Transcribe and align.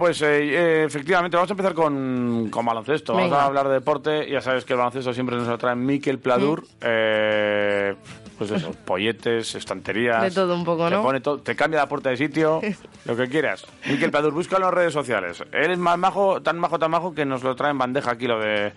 Pues 0.00 0.22
eh, 0.22 0.54
eh, 0.54 0.84
efectivamente 0.86 1.36
vamos 1.36 1.50
a 1.50 1.52
empezar 1.52 1.74
con, 1.74 2.48
con 2.50 2.64
baloncesto. 2.64 3.12
Vamos 3.12 3.32
a 3.32 3.44
hablar 3.44 3.68
de 3.68 3.74
deporte. 3.74 4.30
Ya 4.30 4.40
sabes 4.40 4.64
que 4.64 4.72
el 4.72 4.78
baloncesto 4.78 5.12
siempre 5.12 5.36
nos 5.36 5.46
lo 5.46 5.58
trae 5.58 5.76
Miquel 5.76 6.18
Pladur. 6.18 6.66
Eh, 6.80 7.94
pues 8.38 8.50
eso, 8.50 8.72
polletes, 8.86 9.54
estanterías. 9.54 10.22
De 10.22 10.30
todo 10.30 10.54
un 10.54 10.64
poco, 10.64 10.88
te 10.88 10.94
¿no? 10.94 11.02
pone 11.02 11.20
todo, 11.20 11.36
te 11.40 11.54
cambia 11.54 11.80
la 11.80 11.86
puerta 11.86 12.08
de 12.08 12.16
sitio, 12.16 12.62
lo 13.04 13.14
que 13.14 13.28
quieras. 13.28 13.66
Miquel 13.90 14.10
Pladur, 14.10 14.32
búscalo 14.32 14.64
en 14.64 14.68
las 14.68 14.74
redes 14.74 14.94
sociales. 14.94 15.44
Él 15.52 15.70
es 15.70 15.78
más 15.78 15.98
majo, 15.98 16.40
tan 16.40 16.58
majo, 16.58 16.78
tan 16.78 16.90
majo 16.90 17.12
que 17.12 17.26
nos 17.26 17.42
lo 17.42 17.54
trae 17.54 17.72
en 17.72 17.76
bandeja 17.76 18.12
aquí 18.12 18.26
lo 18.26 18.40
de 18.40 18.72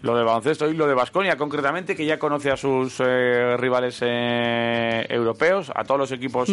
lo 0.00 0.16
de 0.16 0.24
baloncesto 0.24 0.68
y 0.68 0.74
lo 0.74 0.86
de 0.86 0.94
Basconia 0.94 1.36
concretamente, 1.36 1.94
que 1.94 2.04
ya 2.04 2.18
conoce 2.18 2.50
a 2.50 2.56
sus 2.56 2.96
eh, 2.98 3.56
rivales 3.58 3.98
eh, 4.00 5.06
europeos, 5.08 5.70
a 5.74 5.84
todos 5.84 6.00
los 6.00 6.12
equipos 6.12 6.50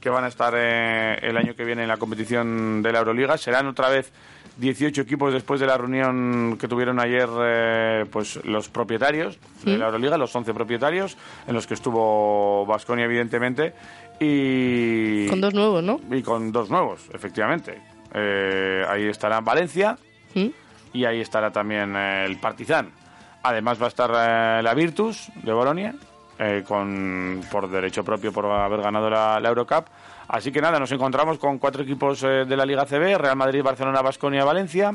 que 0.00 0.10
van 0.10 0.24
a 0.24 0.28
estar 0.28 0.54
eh, 0.56 1.18
el 1.22 1.36
año 1.36 1.54
que 1.54 1.64
viene 1.64 1.82
en 1.82 1.88
la 1.88 1.96
competición 1.98 2.82
de 2.82 2.92
la 2.92 3.00
Euroliga. 3.00 3.36
Serán 3.36 3.66
otra 3.66 3.88
vez 3.88 4.12
18 4.56 5.02
equipos 5.02 5.32
después 5.32 5.60
de 5.60 5.66
la 5.66 5.76
reunión 5.78 6.56
que 6.58 6.68
tuvieron 6.68 7.00
ayer 7.00 7.28
eh, 7.42 8.04
pues 8.10 8.44
los 8.44 8.68
propietarios 8.68 9.38
de 9.64 9.78
la 9.78 9.86
Euroliga, 9.86 10.18
los 10.18 10.34
11 10.34 10.52
propietarios, 10.52 11.16
en 11.46 11.54
los 11.54 11.66
que 11.66 11.74
estuvo 11.74 12.66
Basconia 12.66 13.06
evidentemente, 13.06 13.72
y 14.18 15.26
Con 15.28 15.40
dos 15.40 15.54
nuevos, 15.54 15.82
¿no? 15.82 16.00
y 16.10 16.22
con 16.22 16.52
dos 16.52 16.68
nuevos, 16.70 17.08
efectivamente. 17.12 17.80
Eh, 18.12 18.84
ahí 18.88 19.06
estará 19.06 19.40
Valencia 19.40 19.96
¿Mm? 20.34 20.48
y 20.92 21.04
ahí 21.04 21.20
estará 21.20 21.50
también 21.50 21.94
eh, 21.96 22.26
el 22.26 22.38
Partizan. 22.38 22.90
Además 23.42 23.80
va 23.80 23.86
a 23.86 23.88
estar 23.88 24.10
la 24.10 24.74
Virtus 24.74 25.30
de 25.42 25.52
Bolonia, 25.52 25.94
eh, 26.42 26.64
con, 26.66 27.42
por 27.52 27.68
derecho 27.70 28.02
propio 28.02 28.32
por 28.32 28.46
haber 28.46 28.80
ganado 28.80 29.10
la, 29.10 29.38
la 29.38 29.48
Eurocup. 29.50 29.84
Así 30.26 30.50
que 30.50 30.60
nada, 30.60 30.78
nos 30.78 30.90
encontramos 30.92 31.38
con 31.38 31.58
cuatro 31.58 31.82
equipos 31.82 32.22
eh, 32.22 32.44
de 32.46 32.56
la 32.56 32.64
Liga 32.64 32.86
CB, 32.86 33.18
Real 33.18 33.36
Madrid, 33.36 33.62
Barcelona, 33.62 34.00
Basconia, 34.00 34.44
Valencia, 34.44 34.94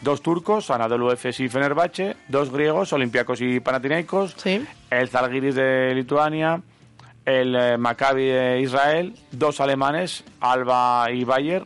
dos 0.00 0.22
turcos, 0.22 0.70
Anadolu 0.70 1.10
Efes 1.10 1.38
y 1.40 1.48
Fenerbahce, 1.48 2.16
dos 2.28 2.50
griegos, 2.50 2.92
Olympiacos 2.92 3.40
y 3.42 3.60
Panathinaikos, 3.60 4.34
Sí. 4.38 4.64
el 4.90 5.08
Zalgiris 5.08 5.54
de 5.56 5.92
Lituania, 5.94 6.60
el 7.24 7.54
eh, 7.56 7.76
Maccabi 7.76 8.24
de 8.26 8.60
Israel, 8.60 9.14
dos 9.32 9.60
alemanes, 9.60 10.24
Alba 10.40 11.10
y 11.12 11.24
Bayer, 11.24 11.64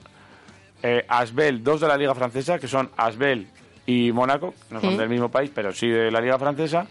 eh, 0.83 1.05
Asbel, 1.07 1.63
dos 1.63 1.81
de 1.83 1.89
la 1.89 1.97
Liga 1.99 2.15
Francesa, 2.15 2.59
que 2.59 2.67
son 2.69 2.91
Asbel 2.97 3.47
y 3.85 4.11
Mónaco, 4.13 4.55
no 4.71 4.81
son 4.81 4.97
del 4.97 5.11
mismo 5.11 5.29
país, 5.29 5.51
pero 5.55 5.73
sí 5.73 5.89
de 5.89 6.11
la 6.11 6.21
Liga 6.23 6.39
Francesa, 6.39 6.87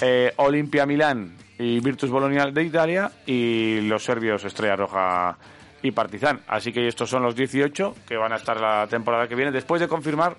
eh, 0.00 0.32
Olimpia 0.36 0.86
Milán 0.86 1.34
y 1.58 1.80
Virtus 1.80 2.10
Bologna 2.10 2.46
de 2.46 2.62
Italia, 2.62 3.10
y 3.26 3.80
los 3.82 4.04
serbios 4.04 4.44
Estrella 4.44 4.76
Roja 4.76 5.36
y 5.82 5.90
Partizan. 5.90 6.40
Así 6.46 6.72
que 6.72 6.86
estos 6.86 7.10
son 7.10 7.22
los 7.22 7.34
18 7.34 7.94
que 8.06 8.16
van 8.16 8.32
a 8.32 8.36
estar 8.36 8.60
la 8.60 8.86
temporada 8.86 9.28
que 9.28 9.34
viene, 9.34 9.50
después 9.50 9.80
de 9.80 9.88
confirmar 9.88 10.36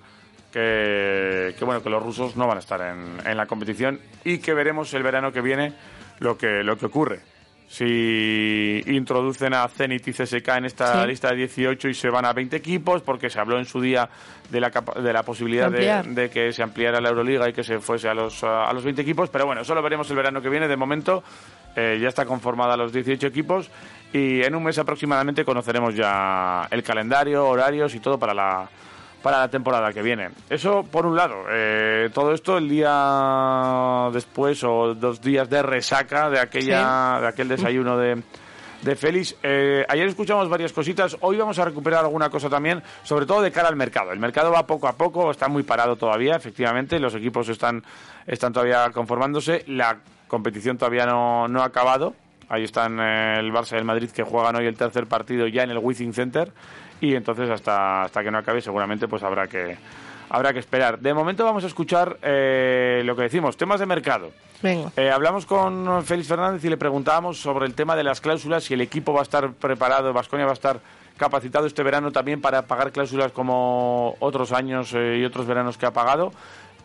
que, 0.52 1.54
que, 1.58 1.66
bueno 1.66 1.84
que 1.84 1.90
los 1.90 2.02
rusos 2.02 2.36
no 2.36 2.48
van 2.48 2.58
a 2.58 2.60
estar 2.60 2.82
en, 2.82 3.18
en 3.26 3.38
la 3.38 3.46
competición 3.46 4.00
y 4.24 4.40
que 4.40 4.54
veremos 4.54 4.94
el 4.94 5.04
verano 5.04 5.32
que 5.32 5.42
viene 5.42 5.74
lo 6.20 6.38
que 6.38 6.64
lo 6.64 6.78
que 6.78 6.88
ocurre 6.88 7.22
si 7.70 8.82
introducen 8.88 9.54
a 9.54 9.68
Zenit 9.68 10.08
y 10.08 10.12
CSK 10.12 10.48
en 10.58 10.66
esta 10.66 11.02
Sí. 11.04 11.08
lista 11.08 11.30
de 11.30 11.36
18 11.38 11.88
y 11.90 11.94
se 11.94 12.10
van 12.10 12.26
a 12.26 12.34
20 12.34 12.56
equipos 12.58 13.02
porque 13.04 13.30
se 13.30 13.40
habló 13.40 13.60
en 13.60 13.66
su 13.66 13.80
día 13.80 14.10
de 14.50 14.60
la, 14.60 14.70
de 14.72 15.14
la 15.14 15.22
posibilidad 15.24 15.70
de 16.04 16.30
que 16.32 16.52
se 16.52 16.64
ampliara 16.64 17.00
la 17.00 17.10
Euroliga 17.10 17.48
y 17.48 17.54
que 17.54 17.64
se 17.64 17.80
fuese 17.80 18.10
a 18.10 18.14
los, 18.16 18.44
a 18.44 18.74
los 18.74 18.84
20 18.84 19.02
equipos 19.04 19.30
pero 19.30 19.46
bueno, 19.46 19.62
eso 19.62 19.76
lo 19.76 19.82
veremos 19.84 20.10
el 20.10 20.16
verano 20.18 20.42
que 20.42 20.50
viene 20.50 20.68
de 20.68 20.76
momento 20.76 21.24
eh, 21.76 22.00
ya 22.02 22.10
está 22.10 22.26
conformada 22.26 22.76
los 22.76 22.92
18 22.92 23.28
equipos 23.28 23.70
y 24.12 24.42
en 24.44 24.56
un 24.56 24.64
mes 24.64 24.78
aproximadamente 24.80 25.46
conoceremos 25.46 25.94
ya 25.96 26.68
el 26.72 26.82
calendario, 26.82 27.46
horarios 27.48 27.94
y 27.94 28.00
todo 28.00 28.18
para 28.18 28.34
la 28.34 28.68
para 29.22 29.40
la 29.40 29.50
temporada 29.50 29.92
que 29.94 30.02
viene. 30.02 30.30
Eso 30.50 30.84
por 30.84 31.06
un 31.06 31.16
lado. 31.16 31.44
Eh, 31.50 32.10
todo 32.14 32.34
esto 32.34 32.58
el 32.58 32.70
día 32.70 34.10
después 34.14 34.64
o 34.64 34.96
dos 34.96 35.22
días 35.22 35.50
de 35.50 35.62
resaca 35.62 36.30
de 36.30 36.40
aquella 36.40 37.20
de 37.22 37.28
aquel 37.28 37.48
desayuno 37.48 37.98
de 37.98 38.22
de 38.82 38.96
Félix. 38.96 39.36
Eh, 39.44 39.86
ayer 39.88 40.08
escuchamos 40.08 40.48
varias 40.50 40.74
cositas. 40.74 41.18
Hoy 41.22 41.38
vamos 41.38 41.60
a 41.60 41.66
recuperar 41.66 42.04
alguna 42.04 42.30
cosa 42.30 42.50
también, 42.50 42.82
sobre 43.04 43.26
todo 43.26 43.42
de 43.42 43.52
cara 43.52 43.68
al 43.68 43.76
mercado. 43.76 44.12
El 44.12 44.20
mercado 44.20 44.52
va 44.52 44.66
poco 44.66 44.88
a 44.88 44.94
poco, 44.94 45.32
está 45.32 45.48
muy 45.48 45.64
parado 45.64 45.96
todavía, 45.96 46.36
efectivamente. 46.36 47.00
Los 47.00 47.16
equipos 47.16 47.50
están, 47.50 47.84
están 48.26 48.54
todavía 48.54 48.90
conformándose. 48.92 49.64
La 49.68 49.98
competición 50.28 50.78
todavía 50.78 51.06
no, 51.06 51.48
no 51.48 51.62
ha 51.62 51.66
acabado. 51.66 52.14
Ahí 52.48 52.64
están 52.64 53.00
eh, 53.00 53.36
el 53.38 53.52
Barça 53.52 53.74
y 53.74 53.78
el 53.78 53.86
Madrid 53.86 54.10
que 54.10 54.24
juegan 54.24 54.56
hoy 54.56 54.66
el 54.66 54.76
tercer 54.76 55.06
partido 55.06 55.48
ya 55.48 55.64
en 55.64 55.72
el 55.72 55.78
Wizzing 55.78 56.14
Center. 56.14 56.52
Y 57.02 57.16
entonces 57.16 57.50
hasta, 57.50 58.04
hasta 58.04 58.24
que 58.24 58.32
no 58.32 58.38
acabe 58.38 58.62
seguramente 58.62 59.08
pues 59.08 59.24
habrá 59.24 59.48
que, 59.48 59.78
habrá 60.30 60.54
que 60.54 60.60
esperar. 60.60 61.00
De 61.00 61.14
momento 61.14 61.46
vamos 61.46 61.64
a 61.64 61.68
escuchar 61.68 62.18
eh, 62.22 63.02
lo 63.06 63.16
que 63.16 63.24
decimos, 63.24 63.58
temas 63.58 63.80
de 63.80 63.86
mercado. 63.86 64.32
Venga. 64.62 64.92
Eh, 64.98 65.10
hablamos 65.10 65.46
con 65.46 66.04
Félix 66.04 66.28
Fernández 66.28 66.64
y 66.66 66.70
le 66.70 66.78
preguntábamos 66.78 67.40
sobre 67.40 67.66
el 67.66 67.74
tema 67.74 67.96
de 67.96 68.04
las 68.04 68.20
cláusulas, 68.20 68.66
si 68.66 68.74
el 68.74 68.82
equipo 68.82 69.14
va 69.14 69.22
a 69.22 69.24
estar 69.24 69.54
preparado, 69.54 70.12
Vasconia 70.12 70.46
va 70.46 70.52
a 70.52 70.56
estar 70.56 70.80
capacitado 71.20 71.68
este 71.68 71.84
verano 71.84 72.12
también 72.12 72.42
para 72.42 72.64
pagar 72.64 72.92
cláusulas 72.92 73.32
como 73.32 74.16
otros 74.20 74.52
años 74.52 74.94
eh, 74.96 75.18
y 75.20 75.26
otros 75.26 75.46
veranos 75.46 75.78
que 75.78 75.86
ha 75.86 75.92
pagado. 75.92 76.32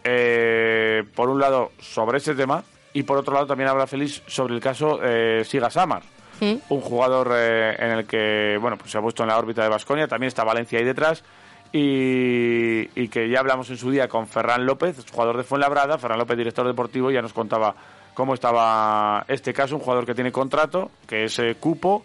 Eh, 0.03 1.05
por 1.15 1.31
un 1.31 1.41
lado, 1.41 1.73
sobre 1.79 2.19
ese 2.19 2.35
tema, 2.35 2.63
y 2.93 3.05
por 3.05 3.17
otro 3.17 3.33
lado 3.33 3.47
también 3.47 3.71
habla 3.71 3.87
Félix 3.87 4.23
sobre 4.27 4.55
el 4.55 4.61
caso 4.61 5.01
eh, 5.03 5.43
Siga 5.47 5.71
Samar, 5.71 6.03
Un 6.41 6.81
jugador 6.81 7.33
eh, 7.35 7.75
en 7.79 7.91
el 7.93 8.07
que 8.07 8.59
bueno 8.61 8.77
pues 8.77 8.91
se 8.91 8.99
ha 8.99 9.01
puesto 9.01 9.23
en 9.23 9.29
la 9.31 9.39
órbita 9.39 9.63
de 9.63 9.69
Vasconia, 9.69 10.07
también 10.09 10.29
está 10.29 10.45
Valencia 10.45 10.79
ahí 10.79 10.85
detrás. 10.85 11.25
Y, 11.73 12.89
y 12.95 13.09
que 13.09 13.29
ya 13.29 13.41
hablamos 13.41 13.69
en 13.71 13.77
su 13.77 13.91
día 13.91 14.07
con 14.09 14.29
Ferran 14.29 14.65
López, 14.65 14.97
jugador 15.11 15.37
de 15.37 15.43
Fuenlabrada, 15.43 15.99
Ferran 15.99 16.19
López, 16.19 16.37
director 16.37 16.65
deportivo, 16.67 17.11
ya 17.11 17.21
nos 17.21 17.33
contaba 17.33 17.75
cómo 18.15 18.33
estaba 18.35 19.25
este 19.27 19.53
caso, 19.53 19.75
un 19.75 19.81
jugador 19.83 20.07
que 20.07 20.15
tiene 20.15 20.31
contrato, 20.31 20.91
que 21.07 21.25
es 21.25 21.37
eh, 21.41 21.57
cupo 21.59 22.05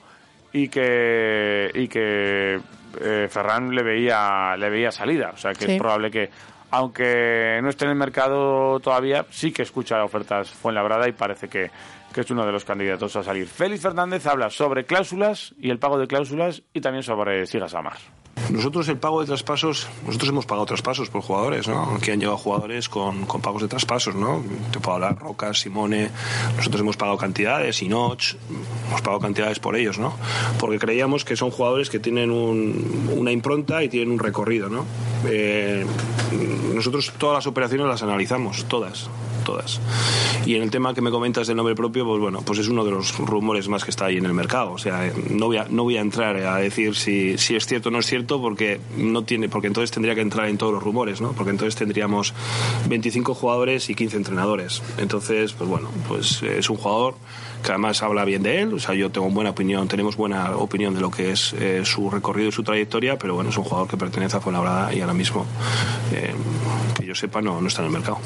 y 0.52 0.70
que 0.70 1.70
y 1.76 1.88
que 1.88 2.60
eh, 3.00 3.28
Ferran 3.30 3.70
le 3.76 3.84
veía 3.84 4.56
le 4.58 4.70
veía 4.72 4.92
salida, 4.92 5.32
o 5.36 5.38
sea 5.38 5.54
que 5.54 5.66
Sí. 5.66 5.72
es 5.74 5.78
probable 5.80 6.10
que 6.10 6.30
aunque 6.72 7.60
no 7.62 7.70
esté 7.70 7.86
en 7.86 7.92
el 7.92 7.98
mercado 7.98 8.80
todavía, 8.80 9.26
sí 9.30 9.52
que 9.52 9.64
escucha 9.64 10.04
ofertas 10.04 10.50
Fuenlabrada 10.50 11.08
y 11.08 11.14
parece 11.14 11.48
que, 11.48 11.72
es 12.16 12.32
uno 12.32 12.46
de 12.46 12.52
los 12.52 12.66
candidatos 12.66 13.16
a 13.16 13.24
salir. 13.24 13.48
Félix 13.48 13.82
Fernández 13.82 14.26
habla 14.26 14.50
sobre 14.50 14.86
cláusulas 14.86 15.56
y 15.58 15.70
el 15.70 15.80
pago 15.80 15.98
de 15.98 16.08
cláusulas 16.08 16.64
y 16.74 16.82
también 16.82 17.04
sobre 17.04 17.46
Sigas 17.46 17.74
Amar. 17.74 18.19
Nosotros 18.50 18.88
el 18.90 18.98
pago 18.98 19.22
de 19.22 19.28
traspasos, 19.28 19.88
nosotros 20.06 20.30
hemos 20.30 20.46
pagado 20.46 20.66
traspasos 20.66 21.10
por 21.10 21.22
jugadores, 21.22 21.68
¿no? 21.68 21.96
Aquí 21.96 22.10
han 22.12 22.20
llegado 22.20 22.38
jugadores 22.38 22.90
con, 22.90 23.26
con 23.26 23.42
pagos 23.42 23.62
de 23.62 23.68
traspasos, 23.68 24.16
¿no? 24.16 24.42
Te 24.72 24.80
puedo 24.80 24.96
hablar, 24.96 25.18
Roca, 25.20 25.54
Simone, 25.54 26.10
nosotros 26.58 26.82
hemos 26.82 26.98
pagado 26.98 27.18
cantidades, 27.18 27.82
Inoch, 27.84 28.36
hemos 28.88 29.02
pagado 29.02 29.20
cantidades 29.20 29.60
por 29.60 29.76
ellos, 29.76 30.00
¿no? 30.00 30.14
Porque 30.60 30.80
creíamos 30.80 31.26
que 31.26 31.36
son 31.36 31.52
jugadores 31.52 31.90
que 31.90 32.00
tienen 32.00 32.32
un- 32.32 33.12
una 33.16 33.32
impronta 33.32 33.84
y 33.84 33.90
tienen 33.90 34.12
un 34.12 34.20
recorrido, 34.20 34.68
¿no? 34.70 34.86
Eh, 35.28 35.86
nosotros 36.74 37.14
todas 37.18 37.36
las 37.36 37.48
operaciones 37.48 37.86
las 37.88 38.02
analizamos, 38.02 38.66
todas, 38.66 39.10
todas. 39.50 39.82
Y 40.46 40.56
en 40.56 40.62
el 40.62 40.70
tema 40.70 40.94
que 40.94 41.02
me 41.02 41.10
comentas 41.10 41.48
del 41.48 41.58
nombre 41.58 41.74
propio, 41.74 42.06
pues 42.06 42.20
bueno, 42.20 42.42
pues 42.46 42.60
es 42.60 42.68
uno 42.68 42.86
de 42.86 42.92
los 42.92 43.18
rumores 43.18 43.68
más 43.68 43.84
que 43.84 43.90
está 43.90 44.06
ahí 44.06 44.18
en 44.18 44.26
el 44.26 44.34
mercado. 44.34 44.74
O 44.74 44.78
sea, 44.78 45.08
eh, 45.08 45.14
no 45.32 45.48
voy 45.48 45.58
a, 45.58 45.66
no 45.70 45.84
voy 45.84 45.98
a 45.98 46.02
entrar 46.02 46.36
a 46.38 46.58
decir 46.58 46.96
si, 46.96 47.38
si 47.40 47.56
es 47.56 47.66
cierto 47.66 47.90
o 47.90 47.92
no 47.92 48.00
es 48.00 48.06
cierto, 48.06 48.40
porque 48.40 48.80
no 48.96 49.24
tiene, 49.24 49.50
porque 49.50 49.68
entonces 49.68 49.90
tendría 49.90 50.14
que 50.14 50.22
entrar 50.22 50.48
en 50.50 50.60
todos 50.60 50.72
los 50.72 50.84
rumores, 50.84 51.20
¿no? 51.20 51.32
Porque 51.32 51.50
entonces 51.50 51.76
tendríamos 51.76 52.34
25 52.88 53.34
jugadores 53.34 53.90
y 53.90 53.96
15 53.96 54.18
entrenadores. 54.18 54.84
Entonces, 55.00 55.54
pues 55.54 55.68
bueno, 55.68 55.90
pues 56.08 56.44
eh, 56.44 56.60
es 56.60 56.70
un 56.70 56.78
jugador 56.78 57.16
que 57.64 57.72
además 57.72 58.02
habla 58.04 58.26
bien 58.26 58.44
de 58.44 58.62
él. 58.62 58.74
O 58.74 58.80
sea, 58.80 58.94
yo 58.96 59.10
tengo 59.10 59.30
buena 59.30 59.50
opinión, 59.52 59.88
tenemos 59.88 60.16
buena 60.16 60.56
opinión 60.58 60.94
de 60.94 61.02
lo 61.02 61.12
que 61.12 61.32
es 61.32 61.54
eh, 61.54 61.82
su 61.84 62.10
recorrido 62.10 62.50
y 62.50 62.52
su 62.52 62.64
trayectoria, 62.64 63.18
pero 63.18 63.36
bueno, 63.36 63.50
es 63.50 63.58
un 63.58 63.64
jugador 63.64 63.88
que 63.88 63.98
pertenece 63.98 64.38
a 64.38 64.40
Fuenlabrada 64.40 64.94
y 64.94 65.02
ahora 65.02 65.14
mismo, 65.14 65.46
eh, 66.14 66.34
que 66.96 67.06
yo 67.06 67.16
sepa, 67.16 67.42
no, 67.42 67.60
no 67.62 67.68
está 67.68 67.82
en 67.82 67.88
el 67.88 67.94
mercado. 67.94 68.20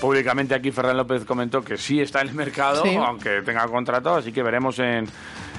Públicamente 0.00 0.54
aquí 0.54 0.70
Ferran 0.70 0.96
López 0.96 1.24
comentó 1.24 1.62
que 1.62 1.76
sí 1.76 2.00
está 2.00 2.20
en 2.20 2.28
el 2.28 2.34
mercado, 2.34 2.82
Sí. 2.82 2.94
aunque 2.96 3.42
tenga 3.42 3.66
contrato, 3.66 4.14
así 4.14 4.30
que 4.30 4.42
veremos 4.42 4.78
en, 4.78 5.06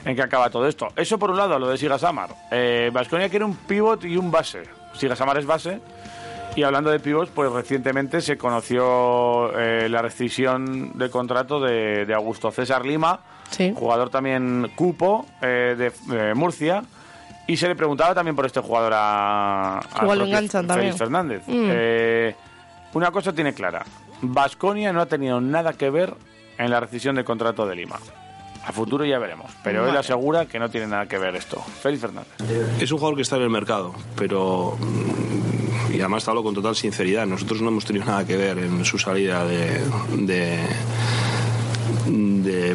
en 0.05 0.15
qué 0.15 0.21
acaba 0.21 0.49
todo 0.49 0.67
esto. 0.67 0.87
Eso 0.95 1.17
por 1.17 1.31
un 1.31 1.37
lado, 1.37 1.57
lo 1.57 1.67
de 1.69 1.77
Sigas 1.77 2.03
Amar. 2.03 2.29
Eh, 2.51 2.89
Vasconia 2.93 3.29
quiere 3.29 3.45
un 3.45 3.55
pivot 3.55 4.05
y 4.05 4.15
un 4.15 4.29
base. 4.29 4.63
Sigas 4.93 5.19
Amar 5.21 5.37
es 5.39 5.45
base. 5.45 5.79
Y 6.55 6.63
hablando 6.63 6.89
de 6.89 6.99
pivots, 6.99 7.29
pues 7.35 7.51
recientemente 7.51 8.19
se 8.21 8.35
conoció 8.37 9.51
eh, 9.59 9.87
la 9.89 10.01
rescisión 10.01 10.97
de 10.97 11.09
contrato 11.09 11.59
de, 11.59 12.05
de 12.05 12.13
Augusto 12.15 12.49
César 12.51 12.83
Lima, 12.85 13.19
Sí. 13.51 13.73
jugador 13.75 14.09
también 14.09 14.71
cupo 14.75 15.25
eh, 15.41 15.75
de 15.77 15.91
eh, 16.15 16.33
Murcia. 16.35 16.83
Y 17.45 17.55
se 17.57 17.67
le 17.67 17.75
preguntaba 17.75 18.13
también 18.13 18.35
por 18.35 18.45
este 18.45 18.59
jugador 18.59 18.91
a, 18.95 19.77
a 19.79 19.83
Igual 20.01 20.19
Félix 20.29 20.51
también. 20.51 20.97
Fernández. 20.97 21.43
Mm. 21.47 21.69
Eh, 21.71 22.35
una 22.97 23.11
cosa 23.11 23.31
tiene 23.33 23.53
clara. 23.53 23.85
Vasconia 24.21 24.91
no 24.91 25.01
ha 25.01 25.05
tenido 25.05 25.39
nada 25.39 25.73
que 25.73 25.89
ver 25.89 26.15
en 26.57 26.71
la 26.71 26.79
rescisión 26.79 27.15
del 27.15 27.25
contrato 27.25 27.65
de 27.67 27.75
Lima. 27.75 27.97
A 28.65 28.71
futuro 28.73 29.05
ya 29.05 29.17
veremos. 29.19 29.49
Pero 29.63 29.87
él 29.87 29.95
asegura 29.95 30.45
que 30.45 30.59
no 30.59 30.69
tiene 30.69 30.87
nada 30.87 31.05
que 31.05 31.17
ver 31.17 31.35
esto. 31.35 31.61
Félix 31.81 32.01
Fernández. 32.01 32.33
Es 32.81 32.91
un 32.91 32.97
jugador 32.97 33.15
que 33.15 33.21
está 33.21 33.37
en 33.37 33.43
el 33.43 33.49
mercado, 33.49 33.93
pero. 34.15 34.75
mm, 34.79 35.93
Y 35.93 35.99
además 36.01 36.25
te 36.25 36.31
hablo 36.31 36.43
con 36.43 36.53
total 36.53 36.75
sinceridad. 36.75 37.25
Nosotros 37.25 37.61
no 37.61 37.69
hemos 37.69 37.85
tenido 37.85 38.05
nada 38.05 38.25
que 38.25 38.35
ver 38.35 38.57
en 38.57 38.83
su 38.83 38.97
salida 38.99 39.45
de. 39.45 39.79
de 40.17 40.59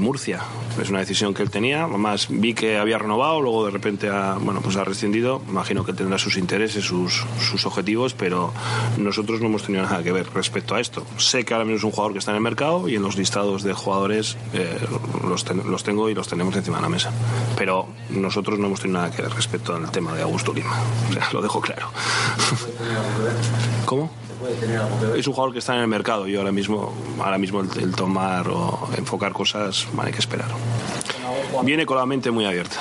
Murcia. 0.00 0.40
Es 0.80 0.88
una 0.90 1.00
decisión 1.00 1.34
que 1.34 1.42
él 1.42 1.50
tenía. 1.50 1.84
Además, 1.84 2.26
vi 2.30 2.54
que 2.54 2.78
había 2.78 2.98
renovado, 2.98 3.40
luego 3.40 3.64
de 3.66 3.70
repente 3.70 4.08
ha, 4.08 4.36
bueno, 4.40 4.60
pues 4.62 4.76
ha 4.76 4.84
rescindido. 4.84 5.42
Imagino 5.48 5.84
que 5.84 5.92
tendrá 5.92 6.18
sus 6.18 6.36
intereses, 6.36 6.84
sus, 6.84 7.24
sus 7.40 7.66
objetivos, 7.66 8.14
pero 8.14 8.52
nosotros 8.98 9.40
no 9.40 9.46
hemos 9.46 9.62
tenido 9.64 9.84
nada 9.84 10.02
que 10.02 10.12
ver 10.12 10.26
respecto 10.34 10.74
a 10.74 10.80
esto. 10.80 11.04
Sé 11.18 11.44
que 11.44 11.52
ahora 11.54 11.64
mismo 11.64 11.78
es 11.78 11.84
un 11.84 11.90
jugador 11.90 12.12
que 12.12 12.18
está 12.20 12.30
en 12.32 12.36
el 12.38 12.42
mercado 12.42 12.88
y 12.88 12.96
en 12.96 13.02
los 13.02 13.16
listados 13.16 13.62
de 13.62 13.72
jugadores 13.74 14.36
eh, 14.54 14.78
los, 15.28 15.44
ten- 15.44 15.62
los 15.70 15.82
tengo 15.84 16.08
y 16.08 16.14
los 16.14 16.26
tenemos 16.28 16.56
encima 16.56 16.76
de 16.78 16.82
la 16.82 16.88
mesa. 16.88 17.10
Pero 17.56 17.86
nosotros 18.10 18.58
no 18.58 18.66
hemos 18.66 18.80
tenido 18.80 19.00
nada 19.00 19.10
que 19.14 19.22
ver 19.22 19.32
respecto 19.32 19.74
al 19.74 19.90
tema 19.90 20.14
de 20.14 20.22
Augusto 20.22 20.52
Lima. 20.52 20.74
O 21.10 21.12
sea, 21.12 21.28
lo 21.32 21.42
dejo 21.42 21.60
claro. 21.60 21.88
¿Cómo? 23.84 24.10
Es 25.16 25.26
un 25.26 25.34
jugador 25.34 25.52
que 25.52 25.58
está 25.58 25.74
en 25.74 25.82
el 25.82 25.88
mercado 25.88 26.26
y 26.28 26.36
ahora 26.36 26.52
mismo, 26.52 26.92
ahora 27.18 27.38
mismo 27.38 27.60
el, 27.60 27.94
tomar 27.94 28.48
o 28.48 28.88
enfocar 28.96 29.32
cosas, 29.32 29.86
bueno, 29.92 30.08
hay 30.08 30.12
que 30.12 30.20
esperar. 30.20 30.48
Viene 31.62 31.86
con 31.86 31.96
la 31.96 32.06
mente 32.06 32.30
muy 32.30 32.44
abierta. 32.44 32.76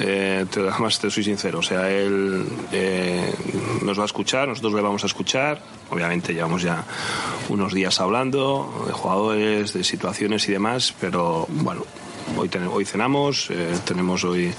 Eh, 0.00 0.46
te 0.50 1.10
soy 1.10 1.24
sincero, 1.24 1.58
o 1.58 1.62
sea, 1.62 1.90
él 1.90 2.46
eh, 2.72 3.34
nos 3.82 3.98
va 3.98 4.04
a 4.04 4.06
escuchar, 4.06 4.48
nosotros 4.48 4.72
le 4.72 4.80
vamos 4.80 5.02
a 5.02 5.06
escuchar. 5.06 5.60
Obviamente 5.90 6.32
llevamos 6.32 6.62
ya 6.62 6.84
unos 7.50 7.74
días 7.74 8.00
hablando 8.00 8.84
de 8.86 8.92
jugadores, 8.92 9.74
de 9.74 9.84
situaciones 9.84 10.48
y 10.48 10.52
demás, 10.52 10.94
pero 10.98 11.46
bueno, 11.50 11.84
hoy, 12.36 12.48
ten- 12.48 12.68
hoy 12.68 12.84
cenamos, 12.84 13.50
eh, 13.50 13.74
tenemos 13.84 14.24
hoy 14.24 14.52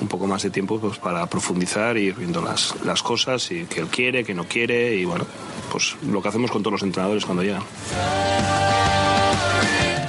un 0.00 0.08
poco 0.08 0.26
más 0.26 0.42
de 0.42 0.50
tiempo 0.50 0.78
pues, 0.80 0.98
para 0.98 1.26
profundizar 1.26 1.96
y 1.96 2.04
ir 2.08 2.14
viendo 2.14 2.40
las, 2.42 2.74
las 2.84 3.02
cosas 3.02 3.50
y 3.50 3.64
que 3.66 3.80
él 3.80 3.86
quiere, 3.88 4.24
que 4.24 4.34
no 4.34 4.44
quiere 4.44 4.94
y 4.94 5.04
bueno, 5.04 5.24
pues 5.70 5.96
lo 6.08 6.20
que 6.22 6.28
hacemos 6.28 6.50
con 6.50 6.62
todos 6.62 6.72
los 6.72 6.82
entrenadores 6.82 7.24
cuando 7.24 7.42
llegan. 7.42 7.62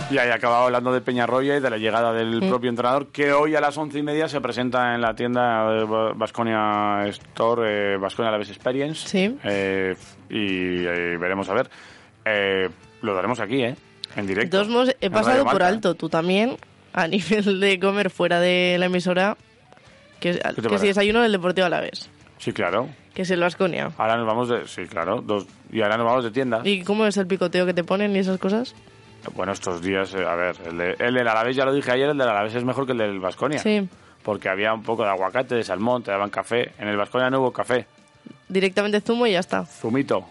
Y 0.10 0.18
ahí 0.20 0.30
acabado 0.30 0.64
hablando 0.64 0.94
de 0.94 1.02
Peñarroya 1.02 1.58
y 1.58 1.60
de 1.60 1.70
la 1.70 1.78
llegada 1.78 2.14
del 2.14 2.40
propio 2.48 2.70
entrenador, 2.70 3.08
que 3.08 3.34
hoy 3.34 3.56
a 3.56 3.60
las 3.62 3.78
once 3.78 4.00
y 4.00 4.04
media 4.04 4.30
se 4.30 4.40
presenta 4.40 4.96
en 4.96 5.02
la 5.02 5.14
tienda 5.16 5.70
de 5.70 5.84
Vasconia 6.16 7.06
Store, 7.08 7.98
Vasconia 7.98 8.32
Laves 8.32 8.50
Experience. 8.50 9.06
Sí. 9.06 9.38
Eh, 9.44 9.96
y 10.30 10.86
eh, 10.86 11.18
veremos 11.20 11.50
a 11.50 11.54
ver. 11.56 11.70
Eh, 12.24 12.70
lo 13.02 13.14
daremos 13.16 13.42
aquí, 13.42 13.62
¿eh? 13.64 13.76
En 14.16 14.26
De 14.26 14.34
directo. 14.34 14.58
todos 14.58 14.70
modos, 14.70 14.96
he 15.02 15.08
en 15.08 15.12
pasado 15.12 15.44
por 15.44 15.62
alto, 15.62 15.94
tú 15.96 16.08
también, 16.08 16.56
a 16.98 17.08
nivel 17.08 17.60
de 17.60 17.80
comer 17.80 18.10
fuera 18.10 18.40
de 18.40 18.76
la 18.80 18.88
emisora, 18.88 19.38
que, 20.20 20.40
que 20.68 20.80
si 20.80 20.88
desayuno 20.88 21.22
del 21.22 21.32
Deportivo 21.32 21.68
a 21.68 21.70
la 21.70 21.80
vez, 21.80 22.10
Sí, 22.40 22.52
claro. 22.54 22.90
que 23.14 23.22
es 23.22 23.30
el 23.32 23.40
Vasconia. 23.40 23.92
Ahora 23.98 24.18
nos 24.18 24.26
vamos 24.26 24.50
de... 24.50 24.68
Sí, 24.68 24.86
claro. 24.88 25.22
Dos, 25.22 25.46
y 25.72 25.82
ahora 25.82 25.98
nos 25.98 26.06
vamos 26.08 26.24
de 26.24 26.32
tienda. 26.32 26.62
¿Y 26.64 26.82
cómo 26.84 27.06
es 27.06 27.16
el 27.18 27.28
picoteo 27.28 27.66
que 27.68 27.74
te 27.76 27.84
ponen 27.84 28.16
y 28.16 28.20
esas 28.20 28.40
cosas? 28.40 28.74
Bueno, 29.36 29.52
estos 29.52 29.82
días, 29.82 30.14
eh, 30.16 30.26
a 30.26 30.36
ver, 30.36 30.56
el, 30.66 30.78
de- 30.78 30.96
el 31.00 31.14
del 31.14 31.28
Alavés, 31.28 31.56
ya 31.56 31.66
lo 31.66 31.74
dije 31.74 31.92
ayer, 31.92 32.10
el 32.10 32.18
del 32.18 32.28
Alavés 32.30 32.56
es 32.56 32.64
mejor 32.64 32.86
que 32.88 32.94
el 32.94 32.98
del 33.00 33.20
Vasconia. 33.20 33.60
Sí. 33.60 33.88
Porque 34.24 34.50
había 34.50 34.74
un 34.74 34.84
poco 34.84 35.04
de 35.04 35.10
aguacate, 35.10 35.56
de 35.56 35.64
salmón, 35.64 36.02
te 36.04 36.12
daban 36.12 36.30
café. 36.30 36.72
En 36.80 36.88
el 36.88 36.98
Vasconia 36.98 37.30
no 37.30 37.42
hubo 37.42 37.52
café. 37.54 37.86
Directamente 38.50 39.02
zumo 39.02 39.26
y 39.28 39.34
ya 39.34 39.40
está. 39.40 39.66
Zumito. 39.66 40.26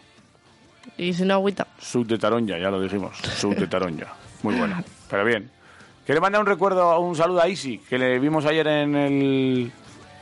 Y 0.99 1.13
si 1.13 1.25
no, 1.25 1.35
agüita. 1.35 1.67
Sub 1.79 2.07
de 2.07 2.19
Taronja, 2.19 2.59
ya 2.59 2.71
lo 2.71 2.81
dijimos. 2.81 3.17
Sub 3.19 3.55
de 3.55 3.67
Taronja. 3.67 4.15
Muy 4.43 4.55
bueno. 4.55 4.83
Pero 5.11 5.25
bien. 5.25 5.51
Que 6.07 6.15
le 6.15 6.21
manda 6.21 6.39
un 6.39 6.47
recuerdo, 6.47 6.99
un 7.01 7.17
saludo 7.17 7.41
a 7.43 7.49
Isi, 7.49 7.79
que 7.79 7.99
le 7.99 8.19
vimos 8.19 8.47
ayer 8.47 8.67
en 8.69 8.95
el. 8.95 9.73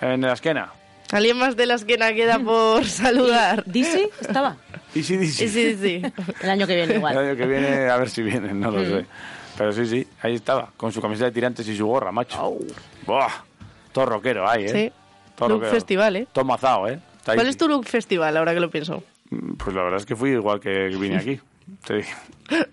en 0.01 0.21
la 0.23 0.33
esquena. 0.33 0.73
¿Alguien 1.13 1.37
más 1.37 1.57
de 1.57 1.67
la 1.67 1.75
esquina 1.75 2.13
queda 2.15 2.39
por 2.39 2.85
saludar? 2.87 3.63
¿Disi 3.67 4.09
estaba? 4.21 4.57
Isi, 4.95 5.17
Disi. 5.19 5.49
Sí, 5.49 5.77
sí, 5.77 5.77
sí. 5.81 6.13
El 6.43 6.51
año 6.51 6.67
que 6.67 6.75
viene 6.75 6.93
El 6.93 6.99
igual. 6.99 7.19
año 7.19 7.37
que 7.37 7.47
viene, 7.47 7.89
a 7.91 7.97
ver 7.99 8.09
si 8.09 8.23
viene, 8.23 8.53
no 8.55 8.71
lo 8.71 8.85
sé. 8.85 9.05
Pero 9.59 9.73
sí, 9.73 9.87
sí, 9.87 10.07
ahí 10.23 10.35
estaba, 10.35 10.71
con 10.77 10.91
su 10.91 11.01
camiseta 11.03 11.27
de 11.27 11.33
tirantes 11.33 11.69
y 11.69 11.77
su 11.77 11.87
gorra, 11.87 12.11
macho. 12.11 12.57
Buah, 13.07 13.29
todo 13.93 14.07
rockero 14.07 14.49
ahí, 14.49 14.65
¿eh? 14.65 14.69
Sí. 14.69 14.93
Todo 15.37 15.51
Look 15.51 15.59
rockero. 15.61 15.75
festival, 15.75 16.17
¿eh? 16.17 16.27
Todo 16.33 16.45
mazao, 16.45 16.89
¿eh? 16.89 16.99
Está 17.19 17.35
¿Cuál 17.35 17.47
ahí. 17.47 17.51
es 17.51 17.57
tu 17.57 17.69
look 17.69 17.85
festival, 17.87 18.37
ahora 18.37 18.53
que 18.55 18.61
lo 18.61 18.71
pienso? 18.71 19.05
Pues 19.59 19.77
la 19.77 19.83
verdad 19.83 20.01
es 20.01 20.07
que 20.07 20.17
fui 20.17 20.31
igual 20.31 20.59
que 20.61 20.89
vine 20.89 21.19
aquí. 21.19 21.41
Digo. 21.89 22.03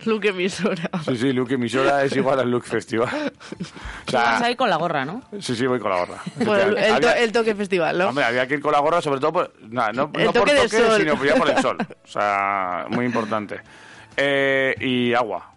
Look 0.06 0.26
emisora. 0.28 0.90
Sí, 1.06 1.16
sí, 1.18 1.32
Luke 1.34 1.54
emisora 1.56 2.04
es 2.04 2.16
igual 2.16 2.40
al 2.40 2.52
Look 2.52 2.66
Festival. 2.66 3.10
O 3.62 4.12
Tú 4.12 4.18
vas 4.18 4.40
sea, 4.40 4.46
ahí 4.48 4.56
con 4.56 4.70
la 4.70 4.76
gorra, 4.78 5.06
¿no? 5.06 5.22
sí, 5.40 5.56
sí, 5.56 5.66
voy 5.66 5.80
con 5.80 5.92
la 5.92 5.98
gorra. 6.00 6.18
Bueno, 6.46 6.78
el, 6.78 7.00
to- 7.00 7.10
el 7.14 7.32
toque 7.32 7.56
festival, 7.56 7.98
¿no? 7.98 8.10
Hombre, 8.10 8.26
había 8.26 8.46
que 8.48 8.56
ir 8.56 8.62
con 8.62 8.72
la 8.74 8.80
gorra, 8.80 9.02
sobre 9.02 9.20
todo 9.22 9.32
por, 9.32 9.54
nada, 9.70 9.92
no, 9.94 10.12
El 10.14 10.26
no 10.26 10.34
por 10.34 10.42
toque 10.42 10.54
del 10.54 10.64
toque, 10.70 10.78
sol. 10.84 10.98
sino 11.00 11.24
ya 11.24 11.36
por 11.36 11.50
el 11.50 11.58
sol. 11.62 11.78
O 12.04 12.08
sea, 12.08 12.86
muy 12.90 13.06
importante. 13.06 13.62
Eh, 14.18 14.76
y 14.80 15.14
agua. 15.14 15.54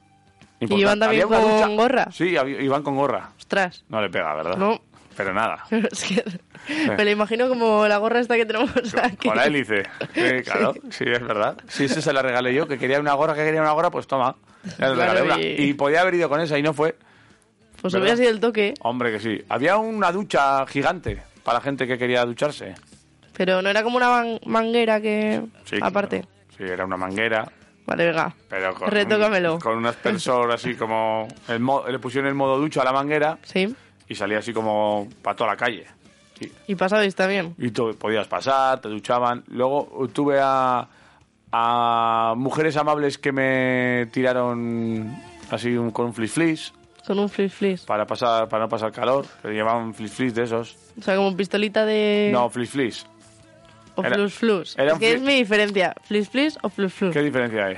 Importante. 0.60 0.80
iban 0.80 1.00
también 1.00 1.28
con 1.28 1.42
ducha- 1.42 1.68
gorra? 1.76 2.08
Sí, 2.12 2.36
iban 2.60 2.82
con 2.82 2.94
gorra. 2.96 3.30
Ostras. 3.36 3.84
No 3.88 4.00
le 4.00 4.08
pega, 4.10 4.34
¿verdad? 4.34 4.56
No. 4.56 4.80
Pero 5.16 5.32
nada. 5.32 5.64
Es 5.70 6.04
que 6.04 6.24
me 6.96 7.04
lo 7.04 7.10
imagino 7.10 7.48
como 7.48 7.86
la 7.86 7.98
gorra 7.98 8.20
esta 8.20 8.36
que 8.36 8.46
tenemos 8.46 8.70
aquí. 9.02 9.28
Con 9.28 9.36
la 9.36 9.44
hélice. 9.46 9.82
Sí, 10.14 10.42
claro, 10.44 10.74
sí, 10.90 11.04
es 11.06 11.20
verdad. 11.20 11.56
Sí, 11.68 11.84
esa 11.84 12.00
se 12.00 12.12
la 12.12 12.22
regalé 12.22 12.54
yo, 12.54 12.66
que 12.66 12.78
quería 12.78 12.98
una 13.00 13.12
gorra, 13.14 13.34
que 13.34 13.44
quería 13.44 13.60
una 13.60 13.72
gorra, 13.72 13.90
pues 13.90 14.06
toma. 14.06 14.34
Ya 14.78 14.90
regalé 14.94 15.22
una. 15.22 15.40
y- 15.40 15.56
Y 15.68 15.74
podía 15.74 16.00
haber 16.00 16.14
ido 16.14 16.28
con 16.28 16.40
esa 16.40 16.58
y 16.58 16.62
no 16.62 16.72
fue. 16.72 16.96
Pues 17.82 17.92
¿verdad? 17.92 18.02
hubiera 18.06 18.16
sido 18.16 18.30
el 18.30 18.40
toque, 18.40 18.72
Hombre, 18.80 19.12
que 19.12 19.20
sí. 19.20 19.44
Había 19.50 19.76
una 19.76 20.10
ducha 20.10 20.64
gigante 20.66 21.22
para 21.42 21.58
la 21.58 21.62
gente 21.64 21.86
que 21.86 21.98
quería 21.98 22.24
ducharse. 22.24 22.74
pero 23.36 23.60
no 23.60 23.68
era 23.68 23.82
como 23.82 23.98
una 23.98 24.08
man- 24.08 24.40
manguera 24.46 25.00
que... 25.02 25.42
Sí, 25.64 25.76
Aparte. 25.82 26.20
claro. 26.20 26.34
Sí, 26.56 26.62
era 26.64 26.84
una 26.86 26.96
manguera. 26.96 27.46
Vale, 27.84 28.06
venga. 28.06 28.34
Pero 28.48 28.72
con, 28.74 28.90
Retócamelo. 28.90 29.58
con 29.58 29.76
un 29.76 29.84
aspersor 29.84 30.50
así 30.52 30.74
como... 30.76 31.28
El 31.48 31.60
mo- 31.60 31.84
le 31.86 31.98
pusieron 31.98 32.28
el 32.28 32.34
modo 32.34 32.56
ducha 32.58 32.80
a 32.80 32.84
la 32.84 32.92
manguera 32.92 33.36
Sí. 33.42 33.74
Y 34.08 34.14
salía 34.14 34.38
así 34.38 34.52
como 34.52 35.08
para 35.22 35.36
toda 35.36 35.50
la 35.50 35.56
calle. 35.56 35.86
Sí. 36.38 36.52
Y 36.66 36.74
pasabais 36.74 37.14
también. 37.14 37.54
Y 37.58 37.70
tú 37.70 37.94
podías 37.96 38.26
pasar, 38.26 38.80
te 38.80 38.88
duchaban. 38.88 39.44
Luego 39.48 40.08
tuve 40.12 40.38
a, 40.42 40.88
a 41.52 42.34
mujeres 42.36 42.76
amables 42.76 43.18
que 43.18 43.32
me 43.32 44.06
tiraron 44.12 45.16
así 45.50 45.76
un- 45.76 45.90
con 45.92 46.06
un 46.06 46.14
flis 46.14 46.32
flis 46.32 46.72
Con 47.06 47.18
un 47.20 47.28
flip 47.28 47.50
flis. 47.50 47.82
para, 47.82 48.04
pasar, 48.06 48.48
para 48.48 48.64
no 48.64 48.68
pasar 48.68 48.90
calor. 48.90 49.26
Que 49.42 49.48
llevaban 49.50 49.94
flis 49.94 50.12
flis 50.12 50.34
de 50.34 50.42
esos. 50.42 50.76
O 50.98 51.02
sea, 51.02 51.16
como 51.16 51.36
pistolita 51.36 51.84
de... 51.86 52.30
No, 52.32 52.48
flis 52.50 52.70
flis. 52.70 53.06
o 53.94 54.02
era- 54.02 54.14
flus 54.16 54.34
flus. 54.34 54.78
era 54.78 54.94
Es 54.94 54.98
que 54.98 55.12
es 55.12 55.20
mi 55.20 55.34
diferencia. 55.34 55.94
Flis 56.02 56.28
flis 56.28 56.58
o 56.62 56.68
flus 56.68 56.92
flus. 56.92 57.12
¿Qué 57.12 57.22
diferencia 57.22 57.66
hay? 57.66 57.76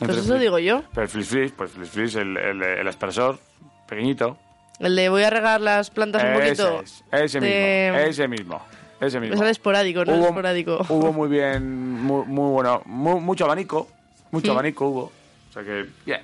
Pues 0.00 0.16
eso 0.16 0.34
flis- 0.34 0.40
digo 0.40 0.58
yo. 0.58 0.82
Pero 0.92 1.02
el 1.02 1.08
flis 1.08 1.28
flis, 1.28 1.52
pues 1.52 1.70
flis 1.70 1.90
flis, 1.90 2.14
el, 2.16 2.36
el, 2.36 2.60
el 2.62 2.88
aspersor 2.88 3.38
pequeñito. 3.86 4.36
El 4.80 4.96
de 4.96 5.08
voy 5.08 5.22
a 5.22 5.30
regar 5.30 5.60
las 5.60 5.90
plantas 5.90 6.22
un 6.24 6.32
poquito. 6.34 6.80
Ese, 6.82 7.02
es, 7.12 7.34
ese 7.36 7.40
de- 7.40 7.90
mismo, 7.92 8.08
ese 8.08 8.28
mismo, 8.28 8.62
ese 9.00 9.20
mismo. 9.20 9.36
Sale 9.36 9.50
esporádico, 9.50 10.04
no 10.04 10.14
es 10.14 10.24
esporádico. 10.26 10.84
hubo 10.88 11.12
muy 11.12 11.28
bien, 11.28 12.00
muy, 12.02 12.26
muy 12.26 12.50
bueno, 12.50 12.82
mu- 12.86 13.20
mucho 13.20 13.44
abanico, 13.44 13.88
mucho 14.30 14.52
abanico 14.52 14.86
hubo. 14.88 15.02
O 15.50 15.52
sea 15.52 15.62
que, 15.62 15.86
bien, 16.04 16.22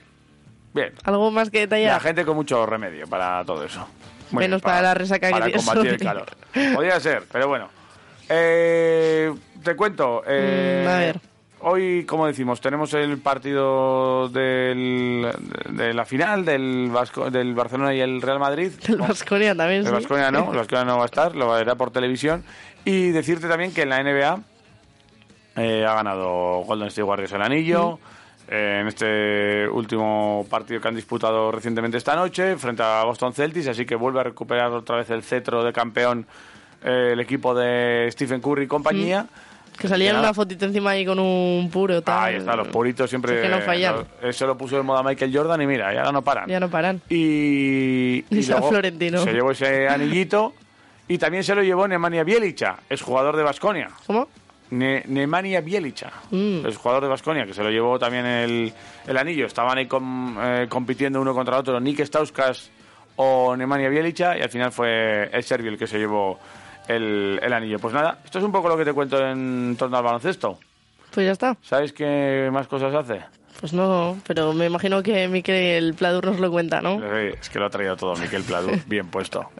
bien. 0.74 0.92
Algo 1.04 1.30
más 1.30 1.50
que 1.50 1.58
La 1.58 1.62
detallar. 1.66 2.00
gente 2.00 2.24
con 2.24 2.34
mucho 2.36 2.66
remedio 2.66 3.06
para 3.06 3.44
todo 3.44 3.64
eso. 3.64 3.86
Muy 4.32 4.42
Menos 4.44 4.62
para 4.62 4.82
la 4.82 4.94
resaca 4.94 5.26
que 5.28 5.32
Para 5.32 5.50
combatir 5.52 5.86
el 5.86 5.92
hoy. 5.94 5.98
calor. 5.98 6.26
Podría 6.74 6.98
ser, 7.00 7.24
pero 7.30 7.48
bueno. 7.48 7.68
Eh, 8.28 9.32
te 9.64 9.74
cuento. 9.76 10.22
eh, 10.26 10.84
Mm, 10.84 10.88
a 10.88 10.98
ver. 10.98 11.20
Hoy, 11.62 12.04
como 12.06 12.26
decimos, 12.26 12.60
tenemos 12.60 12.94
el 12.94 13.18
partido 13.18 14.28
del, 14.30 15.28
de 15.70 15.92
la 15.92 16.04
final 16.06 16.44
del, 16.44 16.88
Vasco- 16.90 17.30
del 17.30 17.54
Barcelona 17.54 17.94
y 17.94 18.00
el 18.00 18.22
Real 18.22 18.38
Madrid. 18.38 18.72
El 18.88 18.96
Vasconia 18.96 19.54
también, 19.54 19.80
El 19.80 19.86
sí. 19.88 19.92
Vasconia 19.92 20.30
no, 20.30 20.50
el 20.52 20.56
Vasconia 20.58 20.84
no 20.86 20.96
va 20.96 21.02
a 21.02 21.06
estar, 21.06 21.36
lo 21.36 21.50
verá 21.52 21.74
por 21.74 21.90
televisión. 21.90 22.42
Y 22.84 23.10
decirte 23.10 23.46
también 23.46 23.74
que 23.74 23.82
en 23.82 23.90
la 23.90 24.02
NBA 24.02 24.40
eh, 25.56 25.84
ha 25.86 25.94
ganado 25.94 26.62
Golden 26.64 26.88
State 26.88 27.02
Warriors 27.02 27.32
el 27.32 27.42
anillo. 27.42 27.98
eh, 28.48 28.78
en 28.80 28.88
este 28.88 29.68
último 29.68 30.46
partido 30.48 30.80
que 30.80 30.88
han 30.88 30.94
disputado 30.96 31.52
recientemente 31.52 31.98
esta 31.98 32.16
noche 32.16 32.56
frente 32.56 32.82
a 32.82 33.04
Boston 33.04 33.34
Celtics, 33.34 33.68
así 33.68 33.84
que 33.84 33.96
vuelve 33.96 34.20
a 34.20 34.24
recuperar 34.24 34.72
otra 34.72 34.96
vez 34.96 35.10
el 35.10 35.22
cetro 35.22 35.62
de 35.62 35.72
campeón 35.74 36.26
eh, 36.82 37.10
el 37.12 37.20
equipo 37.20 37.54
de 37.54 38.08
Stephen 38.12 38.40
Curry 38.40 38.64
y 38.64 38.66
compañía. 38.66 39.26
Que 39.80 39.88
salía 39.88 40.18
una 40.18 40.34
fotito 40.34 40.66
encima 40.66 40.90
ahí 40.90 41.06
con 41.06 41.18
un 41.18 41.70
puro 41.72 42.02
tal. 42.02 42.18
Ahí 42.24 42.34
está, 42.36 42.54
los 42.54 42.68
puritos 42.68 43.08
siempre. 43.08 43.36
Es 43.36 43.42
que 43.42 43.48
no 43.48 43.60
fallan. 43.62 43.94
Eso 44.22 44.46
lo 44.46 44.56
puso 44.58 44.76
de 44.76 44.82
moda 44.82 45.02
Michael 45.02 45.34
Jordan 45.34 45.62
y 45.62 45.66
mira, 45.66 45.94
ya 45.94 46.12
no 46.12 46.22
paran. 46.22 46.48
Ya 46.48 46.60
no 46.60 46.68
paran. 46.68 47.00
Y, 47.08 48.24
Y 48.30 48.46
luego 48.48 48.68
Florentino. 48.68 49.18
se 49.24 49.32
llevó 49.32 49.52
ese 49.52 49.88
anillito 49.88 50.52
y 51.08 51.16
también 51.18 51.42
se 51.42 51.54
lo 51.54 51.62
llevó 51.62 51.88
Nemanja 51.88 52.22
Bielicha, 52.22 52.76
es 52.88 53.00
jugador 53.02 53.36
de 53.36 53.42
Basconia. 53.42 53.88
¿Cómo? 54.06 54.28
Nemanja 54.70 55.60
Bielicha, 55.60 56.10
Mm. 56.30 56.66
es 56.66 56.76
jugador 56.76 57.02
de 57.02 57.08
Basconia, 57.08 57.44
que 57.46 57.54
se 57.54 57.62
lo 57.62 57.70
llevó 57.70 57.98
también 57.98 58.24
el, 58.26 58.72
el 59.06 59.16
anillo. 59.16 59.46
Estaban 59.46 59.78
ahí 59.78 59.86
com- 59.86 60.36
eh, 60.40 60.66
compitiendo 60.68 61.20
uno 61.20 61.34
contra 61.34 61.58
otro. 61.58 61.80
Nick 61.80 62.00
Stauskas 62.04 62.70
o 63.16 63.56
Nemanja 63.56 63.88
Bielicha 63.88 64.36
y 64.38 64.42
al 64.42 64.48
final 64.48 64.70
fue 64.72 65.28
el 65.32 65.42
serbio 65.42 65.70
el 65.70 65.78
que 65.78 65.86
se 65.86 65.98
llevó 65.98 66.38
el, 66.94 67.38
el 67.42 67.52
anillo. 67.52 67.78
Pues 67.78 67.94
nada, 67.94 68.18
esto 68.24 68.38
es 68.38 68.44
un 68.44 68.52
poco 68.52 68.68
lo 68.68 68.76
que 68.76 68.84
te 68.84 68.92
cuento 68.92 69.24
en 69.26 69.76
torno 69.78 69.96
al 69.96 70.02
baloncesto. 70.04 70.58
Pues 71.12 71.26
ya 71.26 71.32
está. 71.32 71.56
¿Sabes 71.62 71.92
qué 71.92 72.48
más 72.52 72.66
cosas 72.68 72.94
hace? 72.94 73.20
Pues 73.60 73.72
no, 73.72 74.16
pero 74.26 74.52
me 74.52 74.66
imagino 74.66 75.02
que 75.02 75.28
Miquel 75.28 75.94
Pladur 75.94 76.24
nos 76.26 76.40
lo 76.40 76.50
cuenta, 76.50 76.80
¿no? 76.80 77.04
Es 77.14 77.50
que 77.50 77.58
lo 77.58 77.66
ha 77.66 77.70
traído 77.70 77.96
todo 77.96 78.14
Miquel 78.16 78.42
Pladur, 78.42 78.78
bien 78.86 79.08
puesto. 79.08 79.50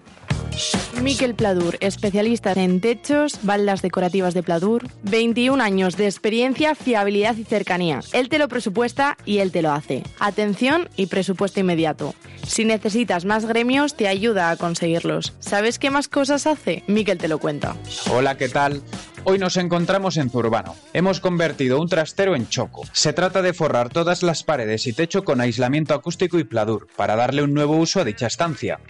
Miquel 1.02 1.34
Pladur, 1.34 1.76
especialista 1.80 2.52
en 2.52 2.80
techos, 2.80 3.38
baldas 3.42 3.82
decorativas 3.82 4.34
de 4.34 4.42
Pladur, 4.42 4.88
21 5.04 5.62
años 5.62 5.96
de 5.96 6.06
experiencia, 6.06 6.74
fiabilidad 6.74 7.36
y 7.36 7.44
cercanía. 7.44 8.00
Él 8.12 8.28
te 8.28 8.38
lo 8.38 8.48
presupuesta 8.48 9.16
y 9.24 9.38
él 9.38 9.50
te 9.52 9.62
lo 9.62 9.72
hace. 9.72 10.02
Atención 10.18 10.88
y 10.96 11.06
presupuesto 11.06 11.60
inmediato. 11.60 12.14
Si 12.46 12.64
necesitas 12.64 13.24
más 13.24 13.46
gremios, 13.46 13.94
te 13.94 14.08
ayuda 14.08 14.50
a 14.50 14.56
conseguirlos. 14.56 15.34
¿Sabes 15.40 15.78
qué 15.78 15.90
más 15.90 16.08
cosas 16.08 16.46
hace? 16.46 16.82
Miquel 16.86 17.18
te 17.18 17.28
lo 17.28 17.38
cuenta. 17.38 17.76
Hola, 18.10 18.36
¿qué 18.36 18.48
tal? 18.48 18.82
Hoy 19.24 19.38
nos 19.38 19.56
encontramos 19.58 20.16
en 20.16 20.30
Zurbano. 20.30 20.74
Hemos 20.94 21.20
convertido 21.20 21.80
un 21.80 21.88
trastero 21.88 22.34
en 22.34 22.48
choco. 22.48 22.82
Se 22.92 23.12
trata 23.12 23.42
de 23.42 23.52
forrar 23.52 23.90
todas 23.90 24.22
las 24.22 24.42
paredes 24.42 24.86
y 24.86 24.94
techo 24.94 25.24
con 25.24 25.40
aislamiento 25.40 25.92
acústico 25.92 26.38
y 26.38 26.44
pladur, 26.44 26.88
para 26.96 27.16
darle 27.16 27.42
un 27.42 27.52
nuevo 27.52 27.76
uso 27.76 28.00
a 28.00 28.04
dicha 28.04 28.26
estancia. 28.26 28.80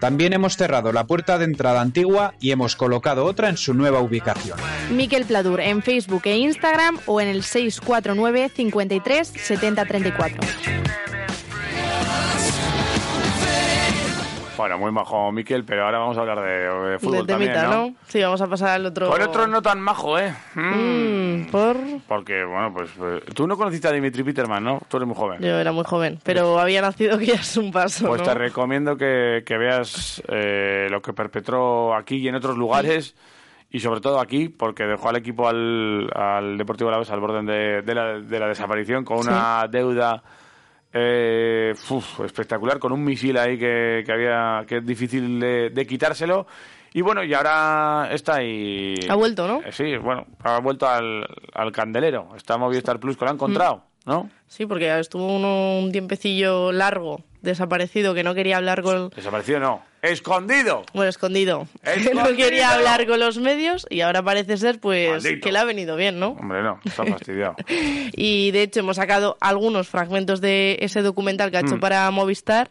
También 0.00 0.32
hemos 0.32 0.56
cerrado 0.56 0.92
la 0.92 1.06
puerta 1.06 1.38
de 1.38 1.44
entrada 1.44 1.80
antigua 1.80 2.34
y 2.40 2.52
hemos 2.52 2.76
colocado 2.76 3.24
otra 3.24 3.48
en 3.48 3.56
su 3.56 3.74
nueva 3.74 4.00
ubicación. 4.00 4.58
Miquel 4.90 5.24
Pladur 5.24 5.60
en 5.60 5.82
Facebook 5.82 6.22
e 6.24 6.36
Instagram 6.36 6.98
o 7.06 7.20
en 7.20 7.28
el 7.28 7.42
649 7.42 8.50
53 8.54 9.28
70 9.28 9.84
34. 9.86 10.40
Bueno, 14.60 14.76
muy 14.76 14.92
majo 14.92 15.32
Miquel, 15.32 15.64
pero 15.64 15.86
ahora 15.86 15.98
vamos 15.98 16.18
a 16.18 16.20
hablar 16.20 16.40
de, 16.40 16.90
de 16.90 16.98
fútbol 16.98 17.26
de 17.26 17.32
temita, 17.32 17.54
también, 17.54 17.70
¿no? 17.80 17.86
¿no? 17.88 17.94
Sí, 18.08 18.20
vamos 18.20 18.42
a 18.42 18.46
pasar 18.46 18.68
al 18.68 18.84
otro. 18.84 19.08
Con 19.08 19.22
otro 19.22 19.46
no 19.46 19.62
tan 19.62 19.80
majo, 19.80 20.18
¿eh? 20.18 20.34
Mm. 20.54 21.40
Mm, 21.40 21.46
por. 21.46 21.76
Porque, 22.06 22.44
bueno, 22.44 22.70
pues 22.74 22.90
eh, 23.00 23.22
tú 23.34 23.46
no 23.46 23.56
conociste 23.56 23.88
a 23.88 23.92
Dimitri 23.92 24.22
Peterman, 24.22 24.62
¿no? 24.62 24.82
Tú 24.86 24.98
eres 24.98 25.06
muy 25.06 25.16
joven. 25.16 25.40
Yo 25.40 25.58
era 25.58 25.72
muy 25.72 25.84
joven, 25.84 26.18
pero 26.22 26.58
había 26.58 26.82
nacido 26.82 27.16
que 27.16 27.24
ya 27.24 27.36
es 27.36 27.56
un 27.56 27.72
paso. 27.72 28.06
Pues 28.06 28.20
¿no? 28.20 28.26
te 28.26 28.34
recomiendo 28.34 28.98
que, 28.98 29.44
que 29.46 29.56
veas 29.56 30.22
eh, 30.28 30.88
lo 30.90 31.00
que 31.00 31.14
perpetró 31.14 31.94
aquí 31.94 32.16
y 32.16 32.28
en 32.28 32.34
otros 32.34 32.58
lugares. 32.58 33.14
Y 33.70 33.80
sobre 33.80 34.00
todo 34.00 34.20
aquí, 34.20 34.48
porque 34.50 34.84
dejó 34.84 35.08
al 35.08 35.16
equipo 35.16 35.48
al, 35.48 36.10
al 36.14 36.58
Deportivo 36.58 36.90
Alavés 36.90 37.10
al 37.10 37.20
borde 37.20 37.42
de, 37.44 37.82
de 37.82 37.94
la, 37.94 38.18
de 38.18 38.38
la 38.40 38.48
desaparición 38.48 39.04
con 39.04 39.20
una 39.20 39.66
deuda 39.70 40.22
eh, 40.92 41.74
uf, 41.90 42.20
espectacular, 42.20 42.78
con 42.78 42.92
un 42.92 43.04
misil 43.04 43.36
ahí 43.38 43.58
que, 43.58 44.02
que 44.04 44.12
había 44.12 44.64
que 44.66 44.78
es 44.78 44.86
difícil 44.86 45.38
de, 45.40 45.70
de 45.70 45.86
quitárselo. 45.86 46.46
Y 46.92 47.02
bueno, 47.02 47.22
y 47.22 47.32
ahora 47.32 48.08
está 48.10 48.36
ahí. 48.36 48.94
Ha 49.08 49.14
vuelto, 49.14 49.46
¿no? 49.46 49.60
Eh, 49.64 49.70
sí, 49.70 49.96
bueno, 49.96 50.26
ha 50.42 50.58
vuelto 50.58 50.88
al, 50.88 51.24
al 51.54 51.70
candelero. 51.70 52.30
Está 52.36 52.58
Movistar 52.58 52.98
Plus, 52.98 53.16
que 53.16 53.24
lo 53.24 53.30
ha 53.30 53.34
encontrado, 53.34 53.84
¿no? 54.06 54.28
Sí, 54.48 54.66
porque 54.66 54.98
estuvo 54.98 55.36
uno, 55.36 55.78
un 55.78 55.92
tiempecillo 55.92 56.72
largo 56.72 57.22
desaparecido 57.42 58.14
que 58.14 58.22
no 58.24 58.34
quería 58.34 58.56
hablar 58.58 58.82
con. 58.82 59.10
Desaparecido 59.10 59.60
no. 59.60 59.82
¡Escondido! 60.02 60.84
Bueno, 60.94 61.10
escondido. 61.10 61.66
Que 61.84 62.14
no 62.14 62.24
quería 62.34 62.72
hablar 62.72 63.06
con 63.06 63.20
los 63.20 63.38
medios 63.38 63.86
y 63.90 64.00
ahora 64.00 64.22
parece 64.22 64.56
ser, 64.56 64.80
pues, 64.80 65.10
Maldito. 65.10 65.44
que 65.44 65.52
le 65.52 65.58
ha 65.58 65.64
venido 65.64 65.96
bien, 65.96 66.18
¿no? 66.18 66.30
Hombre, 66.40 66.62
no, 66.62 66.80
está 66.84 67.04
fastidiado. 67.04 67.56
Y 68.16 68.50
de 68.52 68.62
hecho 68.62 68.80
hemos 68.80 68.96
sacado 68.96 69.36
algunos 69.40 69.88
fragmentos 69.88 70.40
de 70.40 70.78
ese 70.80 71.02
documental 71.02 71.50
que 71.50 71.58
ha 71.58 71.60
hecho 71.60 71.76
Mm. 71.76 71.80
para 71.80 72.10
Movistar. 72.10 72.70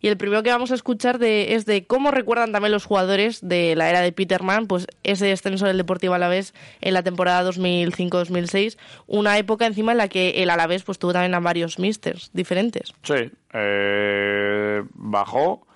Y 0.00 0.08
el 0.08 0.16
primero 0.16 0.42
que 0.42 0.50
vamos 0.50 0.70
a 0.70 0.74
escuchar 0.74 1.18
de, 1.18 1.54
es 1.54 1.66
de 1.66 1.86
cómo 1.86 2.10
recuerdan 2.10 2.52
también 2.52 2.72
los 2.72 2.84
jugadores 2.84 3.40
de 3.46 3.74
la 3.76 3.88
era 3.90 4.00
de 4.00 4.12
Peterman, 4.12 4.66
pues 4.66 4.86
ese 5.02 5.26
descenso 5.26 5.66
del 5.66 5.76
Deportivo 5.76 6.14
Alavés 6.14 6.54
en 6.80 6.94
la 6.94 7.02
temporada 7.02 7.48
2005-2006, 7.50 8.76
una 9.06 9.38
época 9.38 9.66
encima 9.66 9.92
en 9.92 9.98
la 9.98 10.08
que 10.08 10.42
el 10.42 10.50
Alavés 10.50 10.82
pues 10.82 10.98
tuvo 10.98 11.12
también 11.12 11.34
a 11.34 11.40
varios 11.40 11.78
misters 11.78 12.30
diferentes. 12.32 12.92
Sí, 13.02 13.30
eh, 13.52 14.82
bajó 14.94 15.66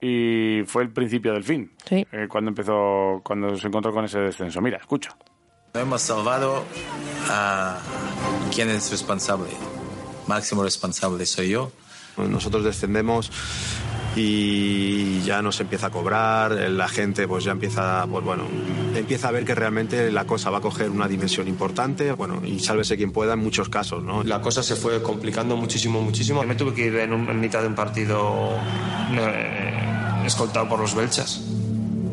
y 0.00 0.62
fue 0.66 0.82
el 0.82 0.90
principio 0.90 1.32
del 1.32 1.44
fin. 1.44 1.72
Sí. 1.88 2.06
eh, 2.12 2.26
cuando 2.28 2.50
empezó, 2.50 3.20
cuando 3.24 3.56
se 3.56 3.66
encontró 3.66 3.92
con 3.92 4.04
ese 4.04 4.18
descenso. 4.18 4.60
Mira, 4.60 4.78
escucha. 4.78 5.16
No 5.74 5.80
hemos 5.80 6.02
salvado 6.02 6.64
a 7.28 7.78
quién 8.54 8.68
es 8.70 8.90
responsable. 8.90 9.50
Máximo 10.26 10.62
responsable 10.62 11.24
soy 11.26 11.50
yo. 11.50 11.72
Nosotros 12.16 12.64
descendemos 12.64 13.30
y 14.16 15.20
ya 15.22 15.42
nos 15.42 15.60
empieza 15.60 15.88
a 15.88 15.90
cobrar, 15.90 16.52
la 16.52 16.88
gente 16.88 17.28
pues 17.28 17.44
ya 17.44 17.52
empieza, 17.52 18.06
pues 18.10 18.24
bueno, 18.24 18.44
empieza 18.94 19.28
a 19.28 19.30
ver 19.30 19.44
que 19.44 19.54
realmente 19.54 20.10
la 20.10 20.24
cosa 20.24 20.48
va 20.50 20.58
a 20.58 20.60
coger 20.62 20.88
una 20.90 21.06
dimensión 21.06 21.48
importante, 21.48 22.12
bueno, 22.12 22.40
y 22.44 22.58
sálvese 22.60 22.96
quien 22.96 23.12
pueda 23.12 23.34
en 23.34 23.40
muchos 23.40 23.68
casos, 23.68 24.02
¿no? 24.02 24.24
La 24.24 24.40
cosa 24.40 24.62
se 24.62 24.74
fue 24.76 25.02
complicando 25.02 25.56
muchísimo, 25.56 26.00
muchísimo. 26.00 26.42
Me 26.44 26.54
tuve 26.54 26.72
que 26.72 26.86
ir 26.86 26.96
en, 26.96 27.12
un- 27.12 27.28
en 27.28 27.38
mitad 27.40 27.60
de 27.60 27.68
un 27.68 27.74
partido 27.74 28.52
eh, 29.12 30.22
escoltado 30.24 30.66
por 30.68 30.80
los 30.80 30.94
belchas 30.94 31.42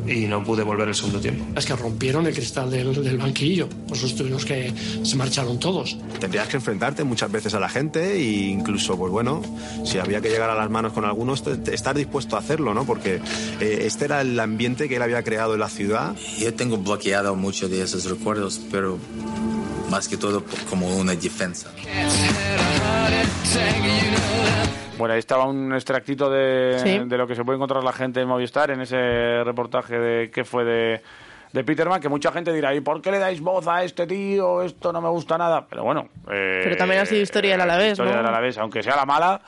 y 0.07 0.25
no 0.27 0.43
pude 0.43 0.63
volver 0.63 0.87
el 0.87 0.95
segundo 0.95 1.19
tiempo. 1.19 1.45
Es 1.55 1.65
que 1.65 1.75
rompieron 1.75 2.25
el 2.27 2.33
cristal 2.33 2.69
del, 2.69 2.93
del 3.03 3.17
banquillo. 3.17 3.67
Nosotros 3.89 4.15
tuvimos 4.15 4.45
que. 4.45 4.73
Se 5.03 5.15
marcharon 5.15 5.59
todos. 5.59 5.97
Tendrías 6.19 6.47
que 6.47 6.57
enfrentarte 6.57 7.03
muchas 7.03 7.31
veces 7.31 7.53
a 7.53 7.59
la 7.59 7.69
gente 7.69 8.13
e 8.13 8.49
incluso, 8.49 8.97
pues 8.97 9.11
bueno, 9.11 9.41
si 9.85 9.99
había 9.99 10.21
que 10.21 10.29
llegar 10.29 10.49
a 10.49 10.55
las 10.55 10.69
manos 10.69 10.93
con 10.93 11.05
algunos, 11.05 11.43
estar 11.47 11.95
dispuesto 11.95 12.35
a 12.35 12.39
hacerlo, 12.39 12.73
¿no? 12.73 12.85
Porque 12.85 13.19
eh, 13.59 13.83
este 13.85 14.05
era 14.05 14.21
el 14.21 14.39
ambiente 14.39 14.87
que 14.89 14.95
él 14.97 15.01
había 15.01 15.23
creado 15.23 15.53
en 15.53 15.59
la 15.59 15.69
ciudad. 15.69 16.15
Yo 16.39 16.53
tengo 16.53 16.77
bloqueado 16.77 17.35
muchos 17.35 17.69
de 17.69 17.81
esos 17.81 18.05
recuerdos, 18.05 18.61
pero 18.71 18.97
más 19.89 20.07
que 20.07 20.17
todo 20.17 20.43
como 20.69 20.95
una 20.97 21.15
defensa. 21.15 21.69
Bueno, 24.97 25.13
ahí 25.13 25.19
estaba 25.19 25.45
un 25.45 25.73
extractito 25.73 26.29
de, 26.29 26.77
Sí. 26.79 26.99
de 27.05 27.17
lo 27.17 27.25
que 27.27 27.35
se 27.35 27.43
puede 27.43 27.57
encontrar 27.57 27.83
la 27.83 27.93
gente 27.93 28.21
en 28.21 28.27
Movistar 28.27 28.69
en 28.71 28.81
ese 28.81 29.43
reportaje 29.43 29.97
de 29.97 30.29
qué 30.31 30.43
fue 30.43 30.63
de, 30.63 31.01
de 31.51 31.63
Peterman, 31.63 31.99
que 31.99 32.09
mucha 32.09 32.31
gente 32.31 32.53
dirá, 32.53 32.73
¿y 32.75 32.81
por 32.81 33.01
qué 33.01 33.11
le 33.11 33.17
dais 33.19 33.41
voz 33.41 33.67
a 33.67 33.83
este 33.83 34.05
tío? 34.05 34.61
Esto 34.61 34.93
no 34.93 35.01
me 35.01 35.09
gusta 35.09 35.37
nada. 35.37 35.65
Pero 35.67 35.83
bueno... 35.83 36.09
eh, 36.31 36.61
Pero 36.63 36.75
también 36.77 37.01
ha 37.01 37.05
sido 37.05 37.21
historia 37.21 37.51
del 37.53 37.61
Alavés, 37.61 37.93
Historia 37.93 38.11
¿no? 38.13 38.17
del 38.19 38.27
Alavés, 38.27 38.57
aunque 38.59 38.83
sea 38.83 38.95
la 38.95 39.05
mala, 39.05 39.41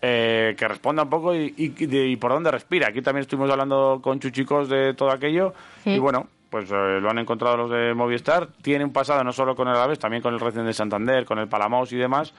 eh, 0.00 0.54
que 0.58 0.66
responda 0.66 1.02
un 1.02 1.10
poco 1.10 1.34
y, 1.34 1.52
y- 1.56 1.86
de- 1.86 2.06
y 2.08 2.16
por 2.16 2.32
dónde 2.32 2.50
respira. 2.50 2.88
Aquí 2.88 3.02
también 3.02 3.22
estuvimos 3.22 3.50
hablando 3.50 4.00
con 4.02 4.18
Chuchicos 4.18 4.68
de 4.68 4.94
todo 4.94 5.10
aquello 5.10 5.52
y 5.84 5.98
bueno... 5.98 6.28
Pues 6.48 6.70
eh, 6.70 7.00
lo 7.00 7.10
han 7.10 7.18
encontrado 7.18 7.56
los 7.56 7.70
de 7.70 7.92
Movistar. 7.92 8.46
Tiene 8.62 8.84
un 8.84 8.92
pasado 8.92 9.22
no 9.24 9.32
solo 9.32 9.56
con 9.56 9.66
el 9.66 9.74
Alavés, 9.74 9.98
también 9.98 10.22
con 10.22 10.32
el 10.32 10.38
Racing 10.38 10.62
de 10.62 10.72
Santander, 10.72 11.24
con 11.26 11.40
el 11.40 11.48
Palamos 11.48 11.92
y 11.92 11.96
demás. 11.96 12.32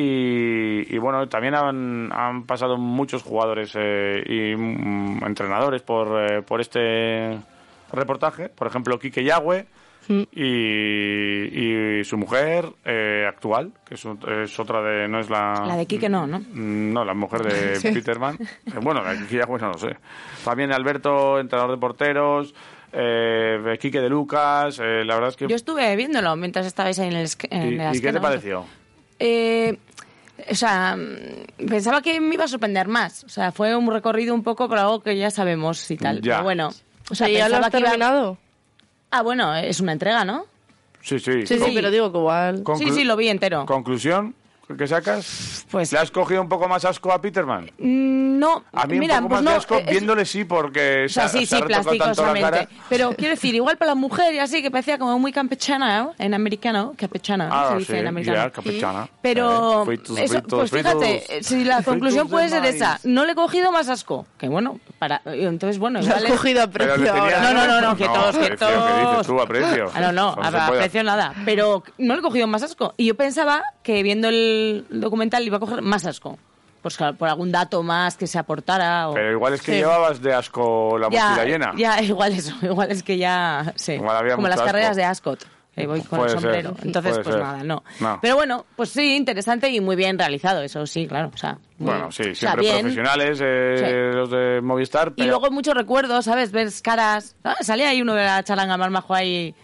Y, 0.00 0.94
y 0.94 0.98
bueno, 0.98 1.28
también 1.28 1.56
han, 1.56 2.12
han 2.12 2.44
pasado 2.44 2.76
muchos 2.76 3.24
jugadores 3.24 3.72
eh, 3.74 4.22
y 4.24 4.54
mm, 4.56 5.24
entrenadores 5.26 5.82
por, 5.82 6.22
eh, 6.22 6.42
por 6.42 6.60
este 6.60 7.36
reportaje. 7.92 8.48
Por 8.48 8.68
ejemplo, 8.68 8.96
Quique 9.00 9.24
Yagüe 9.24 9.66
y, 10.08 11.98
y 12.00 12.04
su 12.04 12.16
mujer 12.16 12.66
eh, 12.84 13.26
actual, 13.28 13.72
que 13.84 13.94
es, 13.94 14.04
es 14.44 14.58
otra 14.60 14.82
de... 14.82 15.08
no 15.08 15.18
es 15.18 15.28
la... 15.30 15.64
La 15.66 15.76
de 15.76 15.86
Quique 15.86 16.08
no, 16.08 16.28
¿no? 16.28 16.38
Mm, 16.38 16.92
No, 16.92 17.04
la 17.04 17.14
mujer 17.14 17.42
de 17.42 17.80
Peterman. 17.92 18.36
Eh, 18.40 18.78
Bueno, 18.80 19.02
la 19.02 19.14
de 19.14 19.18
Quique 19.18 19.38
Yagüe 19.38 19.58
no 19.58 19.68
lo 19.72 19.78
sé. 19.78 19.96
También 20.44 20.72
Alberto, 20.72 21.40
entrenador 21.40 21.72
de 21.72 21.80
porteros, 21.80 22.54
eh, 22.92 23.76
Quique 23.80 24.00
de 24.00 24.08
Lucas, 24.08 24.78
eh, 24.78 25.04
la 25.04 25.14
verdad 25.14 25.30
es 25.30 25.36
que... 25.36 25.48
Yo 25.48 25.56
estuve 25.56 25.94
viéndolo 25.96 26.36
mientras 26.36 26.66
estabais 26.66 26.98
ahí 27.00 27.08
en 27.08 27.16
el, 27.16 27.28
en 27.50 27.72
¿Y, 27.72 27.76
la 27.76 27.94
y 27.96 28.00
qué 28.00 28.12
te 28.12 28.20
pareció? 28.20 28.64
Eh, 29.18 29.78
o 30.50 30.54
sea, 30.54 30.96
pensaba 31.56 32.00
que 32.02 32.20
me 32.20 32.34
iba 32.34 32.44
a 32.44 32.48
sorprender 32.48 32.88
más. 32.88 33.24
O 33.24 33.28
sea, 33.28 33.52
fue 33.52 33.74
un 33.76 33.90
recorrido 33.90 34.34
un 34.34 34.42
poco 34.42 34.68
por 34.68 34.78
algo 34.78 35.00
que 35.02 35.16
ya 35.16 35.30
sabemos 35.30 35.90
y 35.90 35.96
tal. 35.96 36.20
Ya. 36.22 36.34
Pero 36.34 36.44
bueno, 36.44 36.70
o 37.10 37.14
sea, 37.14 37.28
¿ya 37.28 37.48
lo 37.48 37.56
has 37.56 37.70
que 37.70 37.78
iba- 37.78 37.88
terminado? 37.90 38.38
Ah, 39.10 39.22
bueno, 39.22 39.54
es 39.54 39.80
una 39.80 39.92
entrega, 39.92 40.24
¿no? 40.24 40.44
Sí, 41.00 41.18
sí. 41.18 41.46
Sí, 41.46 41.58
sí, 41.58 41.64
Sí. 41.64 41.72
pero 41.74 41.90
digo 41.90 42.12
que 42.12 42.18
igual... 42.18 42.62
Conclu- 42.64 42.78
Sí, 42.78 42.90
sí, 42.90 43.04
lo 43.04 43.16
vi 43.16 43.28
entero. 43.28 43.64
¿Conclusión 43.66 44.34
que 44.76 44.86
sacas? 44.86 45.64
Pues- 45.70 45.92
¿Le 45.92 45.98
has 45.98 46.10
cogido 46.10 46.42
un 46.42 46.48
poco 46.48 46.68
más 46.68 46.84
asco 46.84 47.12
a 47.12 47.20
Peterman? 47.20 47.70
Mm, 47.78 48.28
No, 48.38 48.62
A 48.72 48.86
mí 48.86 49.00
mira, 49.00 49.16
un 49.16 49.22
poco 49.22 49.30
pues 49.30 49.42
más 49.42 49.44
no, 49.44 49.50
de 49.50 49.56
asco 49.56 49.74
eh, 49.78 49.82
es- 49.86 49.90
viéndole 49.90 50.24
sí, 50.24 50.44
porque 50.44 51.06
O 51.06 51.08
sea, 51.08 51.28
se, 51.28 51.38
ha- 51.38 51.40
sí, 51.40 51.46
se 51.46 51.56
sí, 51.56 51.62
plásticosamente. 51.62 52.68
Pero 52.88 53.12
quiero 53.16 53.34
decir, 53.34 53.54
igual 53.54 53.76
para 53.76 53.90
la 53.90 53.94
mujer 53.96 54.32
y 54.34 54.38
así, 54.38 54.62
que 54.62 54.70
parecía 54.70 54.96
como 54.98 55.18
muy 55.18 55.32
campechana, 55.32 55.98
¿no? 56.04 56.12
En 56.18 56.34
americano, 56.34 56.94
campechana, 56.96 57.48
Ah, 57.50 57.70
se 57.72 57.78
dice 57.78 57.92
sí, 57.94 57.98
en 57.98 58.06
americano. 58.06 58.36
ya, 58.36 58.50
campechana. 58.50 59.08
Pero, 59.22 59.82
Eh, 59.82 59.86
fritos, 59.86 60.18
eso, 60.18 60.32
fritos, 60.34 60.58
pues 60.60 60.70
fritos. 60.70 60.92
fíjate, 60.92 61.38
eh, 61.38 61.42
si 61.42 61.64
la 61.64 61.76
Fritos 61.76 61.92
conclusión 61.94 62.26
de 62.26 62.30
puede 62.30 62.48
ser 62.48 62.60
maíz. 62.62 62.74
esa, 62.76 63.00
no 63.04 63.24
le 63.24 63.32
he 63.32 63.34
cogido 63.34 63.72
más 63.72 63.88
asco. 63.88 64.26
Que 64.38 64.48
bueno, 64.48 64.78
para 65.00 65.20
entonces 65.24 65.78
bueno, 65.80 65.98
Lo 66.00 66.04
igual 66.06 66.18
has 66.18 66.24
es- 66.24 66.30
cogido 66.30 66.62
a 66.62 66.66
precio 66.68 66.96
le 66.96 67.08
ahora. 67.10 67.40
No, 67.42 67.52
no, 67.54 67.66
no, 67.66 67.80
no, 67.80 67.96
que 67.96 68.04
todos, 68.04 68.36
que 68.36 68.46
precio, 68.46 68.68
¿qué 68.68 68.92
dices 68.92 69.02
todos. 69.10 69.26
tú, 69.26 69.40
a 69.40 69.46
precio? 69.46 69.90
Ah, 69.94 70.00
no, 70.00 70.12
no, 70.12 70.36
a, 70.40 70.66
a 70.66 70.70
precio 70.70 71.02
nada. 71.02 71.34
Pero 71.44 71.82
no 71.98 72.14
le 72.14 72.20
he 72.20 72.22
cogido 72.22 72.46
más 72.46 72.62
asco. 72.62 72.94
Y 72.96 73.06
yo 73.06 73.16
pensaba 73.16 73.64
que 73.82 74.02
viendo 74.04 74.28
el 74.28 74.57
documental 74.90 75.42
iba 75.44 75.56
a 75.56 75.60
coger 75.60 75.82
más 75.82 76.04
asco. 76.06 76.38
pues 76.82 76.96
claro, 76.96 77.16
por 77.16 77.28
algún 77.28 77.50
dato 77.50 77.82
más 77.82 78.16
que 78.16 78.26
se 78.28 78.38
aportara. 78.38 79.08
O... 79.08 79.14
Pero 79.14 79.32
igual 79.32 79.52
es 79.54 79.60
que 79.62 79.72
Sí. 79.72 79.78
llevabas 79.78 80.22
de 80.22 80.32
asco 80.32 80.96
la 80.98 81.08
ya, 81.10 81.30
mochila 81.30 81.44
llena. 81.44 81.72
Ya, 81.76 82.00
igual 82.02 82.32
eso, 82.32 82.54
igual 82.62 82.90
es 82.92 83.02
que 83.02 83.18
ya, 83.18 83.72
sí, 83.76 83.92
Igual 83.94 84.32
como 84.36 84.48
las 84.48 84.60
carreras 84.62 84.90
asco. 84.90 84.96
de 85.00 85.04
Ascot. 85.04 85.46
que 85.74 85.86
voy 85.86 86.00
con 86.02 86.18
Puede 86.20 86.32
el 86.32 86.40
sombrero. 86.40 86.74
ser, 86.76 86.86
Entonces, 86.86 87.12
puede 87.12 87.24
pues 87.24 87.34
ser. 87.34 87.44
nada, 87.44 87.62
no. 87.64 87.82
No. 88.00 88.18
Pero 88.22 88.36
bueno, 88.36 88.64
pues 88.76 88.90
sí, 88.90 89.16
interesante 89.16 89.68
y 89.70 89.80
muy 89.80 89.96
bien 89.96 90.18
realizado, 90.18 90.62
eso 90.62 90.86
sí, 90.86 91.06
claro. 91.08 91.30
O 91.34 91.36
sea, 91.36 91.58
Bueno, 91.78 92.10
sí, 92.12 92.22
o 92.30 92.34
sea, 92.34 92.52
siempre 92.54 92.80
profesionales 92.80 93.40
eh, 93.44 94.10
los 94.14 94.30
de 94.30 94.60
Movistar. 94.62 95.08
Y 95.16 95.22
pero- 95.22 95.30
luego 95.38 95.50
muchos 95.52 95.74
recuerdos, 95.74 96.24
¿sabes? 96.24 96.52
Ves 96.52 96.80
caras. 96.82 97.36
Ah, 97.44 97.56
salía 97.60 97.90
ahí 97.90 98.00
uno 98.02 98.14
de 98.14 98.24
la 98.24 98.42
charanga 98.44 98.76
más 98.76 98.90
majo 98.90 99.14
ahí 99.14 99.54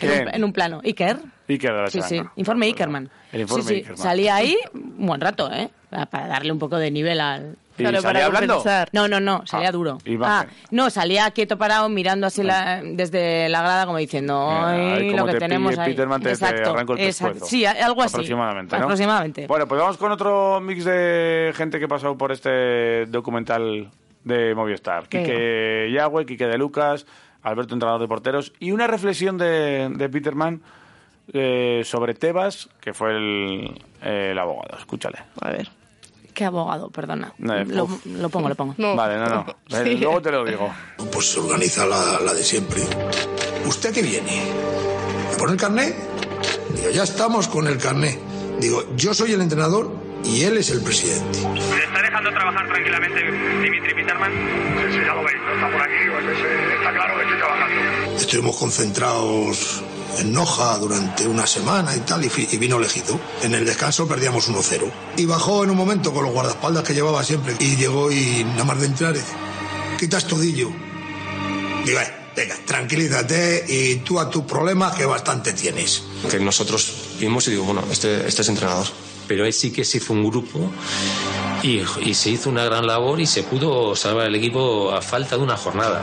en 0.00 0.22
un, 0.28 0.34
en 0.34 0.44
un 0.44 0.52
plano. 0.52 0.80
Iker. 0.84 1.18
Iker 1.48 1.72
de 1.74 1.82
la 1.82 1.86
Sí, 1.88 2.00
sí. 2.02 2.20
Informe 2.36 2.66
Ikerman. 2.66 3.10
El 3.32 3.42
informe 3.42 3.62
sí, 3.64 3.68
sí. 3.68 3.74
Ikerman. 3.80 3.98
Salía 3.98 4.34
ahí 4.36 4.56
un 4.72 5.06
buen 5.06 5.20
rato, 5.20 5.50
¿eh? 5.52 5.68
Para 6.10 6.26
darle 6.26 6.50
un 6.52 6.58
poco 6.58 6.76
de 6.76 6.90
nivel 6.90 7.20
al... 7.20 7.56
¿Y 7.76 7.82
Claro, 7.82 8.00
salía 8.00 8.20
para 8.20 8.26
hablando? 8.26 8.54
compensar. 8.54 8.88
No, 8.92 9.08
no, 9.08 9.18
no, 9.18 9.42
salía 9.46 9.68
Ah, 9.68 9.72
duro. 9.72 9.98
Ah, 10.22 10.46
no, 10.70 10.90
salía 10.90 11.28
quieto 11.32 11.58
parado 11.58 11.88
mirando 11.88 12.26
así 12.28 12.44
la- 12.44 12.80
desde 12.84 13.48
la 13.48 13.62
grada 13.62 13.84
como 13.86 13.98
diciendo, 13.98 14.48
"Ay, 14.48 15.10
lo 15.10 15.26
que 15.26 15.32
te 15.32 15.38
tenemos 15.40 15.72
pille 15.72 15.82
ahí. 15.82 15.90
Peterman, 15.90 16.20
te, 16.20 16.28
te 16.28 16.34
Exacto, 16.34 16.70
arranco 16.70 16.92
el 16.92 17.00
exacto. 17.00 17.44
Sí, 17.46 17.66
algo 17.66 18.00
así. 18.02 18.14
Aproximadamente, 18.14 18.76
¿no? 18.78 18.84
Aproximadamente. 18.84 19.46
Bueno, 19.48 19.66
pues 19.66 19.80
vamos 19.80 19.96
con 19.96 20.12
otro 20.12 20.60
mix 20.60 20.84
de 20.84 21.52
gente 21.56 21.80
que 21.80 21.88
pasó 21.88 22.16
por 22.16 22.30
este 22.30 23.06
documental 23.06 23.90
de 24.22 24.54
Movistar. 24.54 25.08
Quique 25.08 25.90
Yagüe, 25.92 26.26
Quique 26.26 26.46
de 26.46 26.56
Lucas, 26.58 27.06
Alberto, 27.44 27.74
entrenador 27.74 28.00
de 28.00 28.08
porteros, 28.08 28.52
y 28.58 28.72
una 28.72 28.86
reflexión 28.86 29.38
de, 29.38 29.88
de 29.94 30.08
Peterman 30.08 30.60
eh, 31.32 31.82
sobre 31.84 32.14
Tebas, 32.14 32.68
que 32.80 32.92
fue 32.92 33.12
el, 33.12 33.82
el 34.02 34.38
abogado. 34.38 34.76
Escúchale. 34.78 35.18
A 35.40 35.50
ver. 35.50 35.68
Qué 36.34 36.44
abogado, 36.44 36.90
perdona. 36.90 37.32
Eh, 37.38 37.64
lo, 37.68 37.86
pongo, 38.28 38.48
lo 38.48 38.54
pongo. 38.56 38.74
Vale, 38.76 39.16
no, 39.18 39.26
no. 39.28 39.46
Eh, 39.70 39.96
Luego 40.00 40.20
te 40.20 40.32
lo 40.32 40.44
digo. 40.44 40.68
Pues 41.12 41.30
se 41.30 41.38
organiza 41.38 41.86
la, 41.86 42.18
la 42.20 42.34
de 42.34 42.42
siempre. 42.42 42.80
¿Usted 43.66 43.94
qué 43.94 44.02
viene? 44.02 44.42
¿Me 45.30 45.36
pone 45.38 45.52
el 45.52 45.58
carné? 45.58 45.94
Digo, 46.74 46.90
ya 46.90 47.04
estamos 47.04 47.46
con 47.46 47.68
el 47.68 47.78
carné. 47.78 48.18
Digo, 48.58 48.82
yo 48.96 49.14
soy 49.14 49.32
el 49.32 49.40
entrenador 49.42 49.90
y 50.24 50.42
él 50.42 50.56
es 50.58 50.70
el 50.70 50.82
presidente. 50.82 51.38
¿Me 51.48 51.84
está 51.84 52.02
dejando 52.02 52.30
trabajar 52.30 52.66
tranquilamente 52.68 53.22
Dimitri 53.62 53.94
Peterman? 53.94 54.32
Sí, 54.32 54.92
sí, 54.92 54.98
ya 55.04 55.14
lo 55.14 55.22
veis, 55.24 55.38
no 55.44 55.54
está 55.54 55.70
por 55.70 55.82
aquí, 55.82 55.94
está 55.94 56.20
claro 56.20 56.42
que 56.42 56.63
estoy 57.24 57.38
trabajando. 57.38 58.16
Estuvimos 58.16 58.56
concentrados 58.56 59.82
en 60.18 60.32
Noja 60.32 60.78
durante 60.78 61.26
una 61.26 61.46
semana 61.46 61.96
y 61.96 62.00
tal, 62.00 62.24
y, 62.24 62.56
vino 62.56 62.76
elegido. 62.78 63.18
En 63.42 63.54
el 63.54 63.64
descanso 63.64 64.06
perdíamos 64.06 64.48
1-0. 64.48 64.90
Y 65.16 65.26
bajó 65.26 65.64
en 65.64 65.70
un 65.70 65.76
momento 65.76 66.12
con 66.12 66.24
los 66.24 66.32
guardaespaldas 66.32 66.84
que 66.84 66.94
llevaba 66.94 67.24
siempre. 67.24 67.54
Y 67.58 67.76
llegó 67.76 68.10
y 68.10 68.44
nada 68.44 68.64
más 68.64 68.80
de 68.80 68.86
entrar, 68.86 69.12
dice, 69.14 69.32
quitas 69.98 70.26
todillo. 70.26 70.70
Digo, 71.84 72.00
"Eh, 72.00 72.12
venga, 72.36 72.56
tranquilízate 72.64 73.64
y 73.68 73.96
tú 73.96 74.18
a 74.20 74.30
tus 74.30 74.44
problemas 74.44 74.94
que 74.94 75.04
bastante 75.04 75.52
tienes. 75.52 76.02
Que 76.30 76.38
nosotros 76.38 76.92
vimos 77.18 77.46
y 77.48 77.52
digo, 77.52 77.64
bueno, 77.64 77.84
este, 77.90 78.26
este 78.26 78.42
es 78.42 78.48
entrenador. 78.48 78.86
Pero 79.26 79.44
ahí 79.44 79.52
sí 79.52 79.70
que 79.70 79.84
se 79.84 79.98
hizo 79.98 80.12
un 80.12 80.28
grupo 80.28 80.70
y, 81.64 81.82
y 82.02 82.14
se 82.14 82.30
hizo 82.30 82.50
una 82.50 82.64
gran 82.64 82.86
labor 82.86 83.20
y 83.20 83.26
se 83.26 83.42
pudo 83.42 83.96
salvar 83.96 84.26
el 84.26 84.34
equipo 84.34 84.92
a 84.92 85.00
falta 85.00 85.36
de 85.36 85.42
una 85.42 85.56
jornada. 85.56 86.02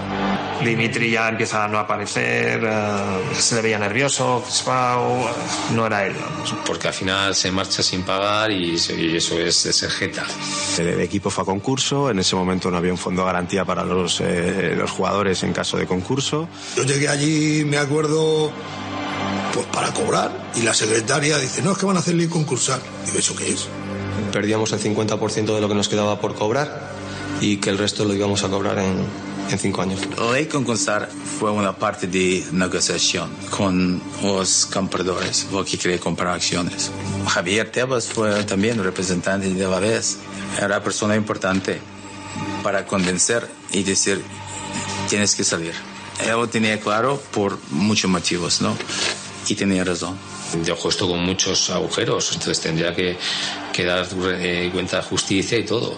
Dimitri 0.63 1.11
ya 1.11 1.29
empieza 1.29 1.63
a 1.63 1.67
no 1.67 1.77
aparecer, 1.79 2.61
eh, 2.63 3.35
se 3.37 3.55
le 3.55 3.61
veía 3.61 3.79
nervioso, 3.79 4.41
crispado, 4.43 5.29
no 5.73 5.85
era 5.85 6.05
él. 6.07 6.15
Porque 6.65 6.87
al 6.87 6.93
final 6.93 7.35
se 7.35 7.51
marcha 7.51 7.81
sin 7.83 8.01
pagar 8.03 8.51
y, 8.51 8.77
se- 8.79 8.99
y 8.99 9.15
eso 9.15 9.39
es 9.39 9.63
de 9.63 9.73
ser 9.73 9.89
jeta. 9.91 10.25
El 10.79 10.99
equipo 11.01 11.29
fue 11.29 11.43
a 11.43 11.45
concurso, 11.45 12.09
en 12.09 12.19
ese 12.19 12.35
momento 12.35 12.69
no 12.71 12.77
había 12.77 12.91
un 12.91 12.97
fondo 12.97 13.21
de 13.21 13.27
garantía 13.27 13.63
para 13.63 13.83
los, 13.85 14.19
eh, 14.21 14.73
los 14.77 14.89
jugadores 14.91 15.43
en 15.43 15.53
caso 15.53 15.77
de 15.77 15.85
concurso. 15.85 16.47
Yo 16.75 16.83
llegué 16.83 17.07
allí, 17.07 17.63
me 17.65 17.77
acuerdo, 17.77 18.51
pues 19.53 19.65
para 19.67 19.93
cobrar, 19.93 20.31
y 20.55 20.61
la 20.63 20.73
secretaria 20.73 21.37
dice, 21.37 21.61
no, 21.61 21.73
es 21.73 21.77
que 21.77 21.85
van 21.85 21.97
a 21.97 21.99
hacerle 21.99 22.27
concursar. 22.29 22.79
Digo, 23.05 23.19
¿eso 23.19 23.35
qué 23.35 23.51
es? 23.51 23.67
Perdíamos 24.31 24.71
el 24.71 24.79
50% 24.79 25.53
de 25.53 25.61
lo 25.61 25.67
que 25.67 25.75
nos 25.75 25.89
quedaba 25.89 26.19
por 26.19 26.35
cobrar 26.35 26.91
y 27.41 27.57
que 27.57 27.69
el 27.69 27.77
resto 27.77 28.05
lo 28.05 28.13
íbamos 28.13 28.43
a 28.43 28.49
cobrar 28.49 28.77
en, 28.79 29.05
en 29.49 29.59
cinco 29.59 29.81
años. 29.81 29.99
La 30.17 30.31
ley 30.31 30.45
concursar 30.45 31.09
fue 31.09 31.51
una 31.51 31.75
parte 31.75 32.07
de 32.07 32.45
negociación 32.51 33.29
con 33.49 34.01
los 34.23 34.67
compradores, 34.67 35.47
los 35.51 35.65
que 35.65 35.77
querían 35.77 35.99
comprar 35.99 36.35
acciones. 36.35 36.91
Javier 37.27 37.71
Tebas 37.71 38.07
fue 38.07 38.43
también 38.43 38.81
representante 38.83 39.49
de 39.49 39.67
la 39.67 39.79
vez. 39.79 40.19
Era 40.61 40.83
persona 40.83 41.15
importante 41.15 41.79
para 42.63 42.85
convencer 42.85 43.49
y 43.71 43.83
decir, 43.83 44.21
tienes 45.09 45.35
que 45.35 45.43
salir. 45.43 45.73
Él 46.23 46.31
lo 46.31 46.47
tenía 46.47 46.79
claro 46.79 47.21
por 47.31 47.57
muchos 47.71 48.09
motivos, 48.09 48.61
¿no? 48.61 48.75
Y 49.47 49.55
tenía 49.55 49.83
razón. 49.83 50.17
Dejó 50.63 50.89
esto 50.89 51.07
con 51.07 51.23
muchos 51.23 51.69
agujeros, 51.69 52.31
entonces 52.33 52.59
tendría 52.61 52.95
que, 52.95 53.17
que 53.71 53.85
dar 53.85 54.07
eh, 54.13 54.69
cuenta 54.73 55.01
justicia 55.01 55.57
y 55.57 55.65
todo. 55.65 55.95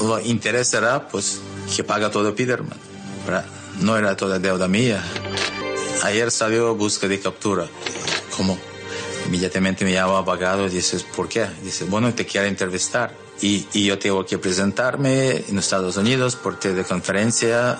Lo 0.00 0.20
interés 0.20 0.72
era, 0.74 1.08
pues, 1.08 1.40
que 1.74 1.84
paga 1.84 2.10
todo 2.10 2.34
Peterman. 2.34 2.78
No 3.80 3.96
era 3.96 4.16
toda 4.16 4.38
deuda 4.38 4.68
mía. 4.68 5.02
Ayer 6.02 6.30
salió 6.30 6.74
busca 6.74 7.08
de 7.08 7.20
captura. 7.20 7.66
¿Cómo? 8.36 8.58
Inmediatamente 9.26 9.84
me 9.84 9.92
llama 9.92 10.18
abogado 10.18 10.66
y 10.66 10.70
dices, 10.70 11.02
¿por 11.02 11.28
qué? 11.28 11.46
Dice, 11.62 11.84
bueno, 11.84 12.14
te 12.14 12.24
quiero 12.24 12.46
entrevistar. 12.46 13.14
Y, 13.40 13.66
y 13.72 13.84
yo 13.84 13.98
tengo 13.98 14.24
que 14.24 14.38
presentarme 14.38 15.44
en 15.48 15.58
Estados 15.58 15.96
Unidos 15.96 16.36
por 16.36 16.58
teleconferencia. 16.58 17.78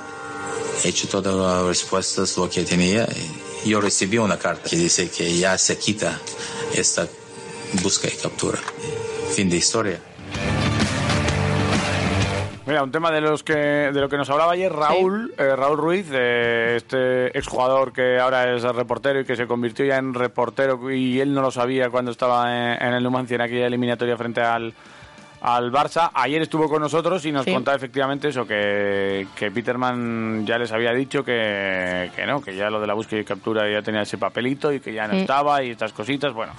He 0.85 0.89
hecho 0.89 1.09
todas 1.09 1.35
las 1.35 1.65
respuestas, 1.67 2.37
lo 2.37 2.51
que 2.51 2.65
tenía. 2.65 3.09
Y 3.65 3.71
yo 3.71 3.81
recibí 3.81 4.19
una 4.19 4.39
carta 4.39 4.69
que 4.69 4.77
dice 4.77 5.09
que 5.09 5.39
ya 5.39 5.57
se 5.57 5.79
quita 5.79 6.21
esta 6.75 7.09
busca 7.83 8.09
y 8.09 8.17
captura. 8.17 8.59
Fin 9.37 9.51
de 9.51 9.57
historia. 9.57 9.99
Mira, 12.67 12.83
un 12.83 12.91
tema 12.91 13.13
de 13.13 13.21
los 13.21 13.43
que 13.45 13.53
de 13.55 14.01
lo 14.01 14.09
que 14.09 14.17
nos 14.17 14.29
hablaba 14.31 14.53
ayer 14.53 14.73
Raúl, 14.73 15.33
eh, 15.39 15.55
Raúl 15.55 15.77
Ruiz, 15.79 16.07
eh, 16.11 16.75
este 16.77 17.37
exjugador 17.39 17.93
que 17.93 18.19
ahora 18.19 18.53
es 18.57 18.63
reportero 18.63 19.21
y 19.21 19.25
que 19.25 19.37
se 19.37 19.47
convirtió 19.47 19.85
ya 19.85 19.99
en 19.99 20.15
reportero 20.15 20.91
y 20.91 21.21
él 21.21 21.33
no 21.33 21.43
lo 21.43 21.51
sabía 21.53 21.91
cuando 21.91 22.11
estaba 22.11 22.51
en, 22.75 22.83
en 22.83 22.95
el 22.95 23.05
Numancia 23.05 23.35
en 23.37 23.43
aquella 23.43 23.67
eliminatoria 23.67 24.17
frente 24.17 24.41
al 24.41 24.73
al 25.43 25.71
Barça. 25.71 26.11
Ayer 26.15 26.43
estuvo 26.43 26.67
con 26.69 26.81
nosotros 26.81 27.25
y 27.27 27.31
nos 27.31 27.45
Sí. 27.45 27.53
contaba 27.53 27.77
efectivamente 27.77 28.29
eso, 28.29 28.47
que, 28.47 29.29
que 29.37 29.51
Peterman 29.53 30.45
ya 30.47 30.59
les 30.59 30.73
había 30.73 30.93
dicho 30.93 31.23
que, 31.23 32.11
que 32.17 32.27
no, 32.27 32.41
que 32.41 32.57
ya 32.57 32.69
lo 32.71 32.81
de 32.81 32.87
la 32.89 32.95
búsqueda 32.95 33.21
y 33.21 33.25
captura 33.25 33.71
ya 33.71 33.83
tenía 33.83 34.01
ese 34.03 34.17
papelito 34.19 34.73
y 34.73 34.81
que 34.81 34.93
ya 34.95 35.07
no 35.07 35.15
estaba 35.15 35.63
y 35.63 35.71
estas 35.71 35.93
cositas. 35.93 36.33
Bueno, 36.33 36.53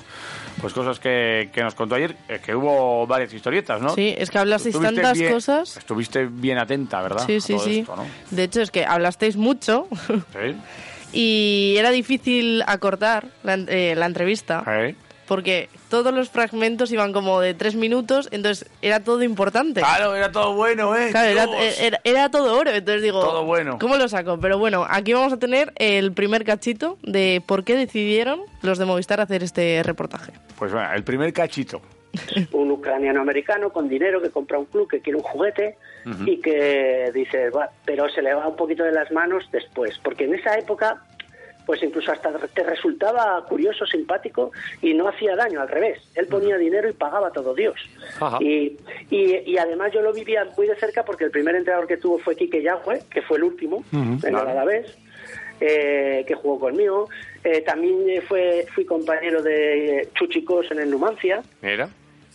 pues 0.62 0.74
cosas 0.74 1.00
que, 1.00 1.50
que 1.54 1.62
nos 1.64 1.76
contó 1.76 1.96
ayer, 1.96 2.16
eh, 2.28 2.40
que 2.44 2.56
hubo 2.56 3.06
varias 3.08 3.34
historietas, 3.34 3.82
¿no? 3.82 3.90
Sí, 3.90 4.14
es 4.18 4.30
que 4.32 4.38
hablasteis 4.40 4.76
Estuviste 4.76 4.96
tantas 5.02 5.18
bien- 5.20 5.32
cosas. 5.34 5.78
Estuviste 5.78 6.26
bien 6.26 6.58
atenta, 6.58 7.02
¿verdad? 7.02 7.24
Sí, 7.26 7.40
sí, 7.42 7.58
sí. 7.60 7.80
esto, 7.80 7.96
¿no? 7.96 8.06
De 8.32 8.44
hecho, 8.44 8.62
es 8.62 8.72
que 8.72 8.86
hablasteis 8.86 9.36
mucho 9.38 9.88
Sí. 10.08 10.56
y 11.14 11.76
era 11.78 11.92
difícil 11.92 12.64
acortar 12.68 13.28
la, 13.44 13.54
eh, 13.56 13.94
la 13.96 14.06
entrevista. 14.06 14.64
Porque 15.28 15.70
todos 15.90 16.14
los 16.14 16.30
fragmentos 16.30 16.92
iban 16.92 17.14
como 17.14 17.40
de 17.42 17.54
tres 17.54 17.76
minutos, 17.76 18.30
entonces 18.32 18.70
era 18.82 19.02
todo 19.04 19.24
importante. 19.24 19.82
Claro, 19.82 20.16
era 20.16 20.32
todo 20.32 20.54
bueno, 20.56 20.96
¿eh? 20.96 21.10
Claro, 21.12 21.30
era, 21.30 21.46
Dios. 21.46 21.80
era- 21.80 22.00
era 22.04 22.32
todo 22.32 22.58
oro, 22.58 22.72
entonces 22.72 23.02
digo, 23.02 23.20
Todo 23.22 23.44
bueno. 23.46 23.78
¿cómo 23.80 23.98
lo 23.98 24.08
saco? 24.08 24.40
Pero 24.40 24.58
bueno, 24.58 24.86
aquí 24.90 25.14
vamos 25.14 25.34
a 25.34 25.38
tener 25.38 25.74
el 25.76 26.14
primer 26.14 26.44
cachito 26.46 26.98
de 27.04 27.42
por 27.46 27.64
qué 27.64 27.76
decidieron 27.76 28.42
los 28.62 28.78
de 28.78 28.86
Movistar 28.86 29.20
hacer 29.22 29.44
este 29.44 29.82
reportaje. 29.84 30.32
Pues 30.58 30.72
bueno, 30.72 30.92
el 30.94 31.04
primer 31.04 31.34
cachito. 31.34 31.82
un 32.54 32.72
ucraniano 32.72 33.22
americano 33.22 33.70
con 33.72 33.90
dinero 33.90 34.22
que 34.22 34.30
compra 34.32 34.58
un 34.58 34.66
club 34.66 34.90
que 34.90 35.02
quiere 35.02 35.18
un 35.18 35.24
juguete 35.24 35.78
y 36.26 36.40
que 36.40 37.12
dice, 37.14 37.50
"Va", 37.50 37.70
pero 37.86 38.08
se 38.10 38.22
le 38.22 38.34
va 38.34 38.48
un 38.48 38.56
poquito 38.56 38.84
de 38.86 38.94
las 38.94 39.12
manos 39.12 39.44
después, 39.52 40.00
porque 40.02 40.24
en 40.24 40.36
esa 40.36 40.58
época 40.58 41.04
pues 41.68 41.84
incluso 41.84 42.14
hasta 42.14 42.32
te 42.48 42.64
resultaba 42.64 43.46
curioso, 43.46 43.86
simpático 43.86 44.52
y 44.82 44.94
no 44.94 45.10
hacía 45.10 45.36
daño, 45.36 45.60
al 45.62 45.68
revés. 45.68 46.00
Él 46.16 46.26
ponía 46.28 46.58
dinero 46.58 46.90
y 46.90 46.94
pagaba 46.94 47.30
todo 47.32 47.54
Dios. 47.54 47.78
Y, 48.40 48.78
y, 49.12 49.44
y 49.46 49.58
además 49.58 49.92
yo 49.94 50.02
lo 50.02 50.14
vivía 50.14 50.48
muy 50.58 50.66
de 50.66 50.78
cerca 50.78 51.04
porque 51.04 51.26
el 51.26 51.32
primer 51.32 51.56
entrenador 51.56 51.86
que 51.86 51.98
tuvo 51.98 52.20
fue 52.20 52.38
Quique 52.38 52.64
Yagüe, 52.64 53.04
que 53.12 53.22
fue 53.22 53.38
el 53.38 53.44
último 53.44 53.84
en 53.92 54.14
el 54.14 54.20
claro. 54.30 54.50
Alavés, 54.50 54.98
eh, 55.60 56.24
que 56.26 56.36
jugó 56.36 56.58
conmigo. 56.58 57.10
Eh, 57.44 57.62
también 57.62 58.22
fue, 58.26 58.66
fui 58.74 58.86
compañero 58.86 59.44
de 59.44 60.08
Chuchicos 60.16 60.72
en 60.72 60.80
el 60.80 60.90
Numancia. 60.90 61.44
Mira. 61.62 61.90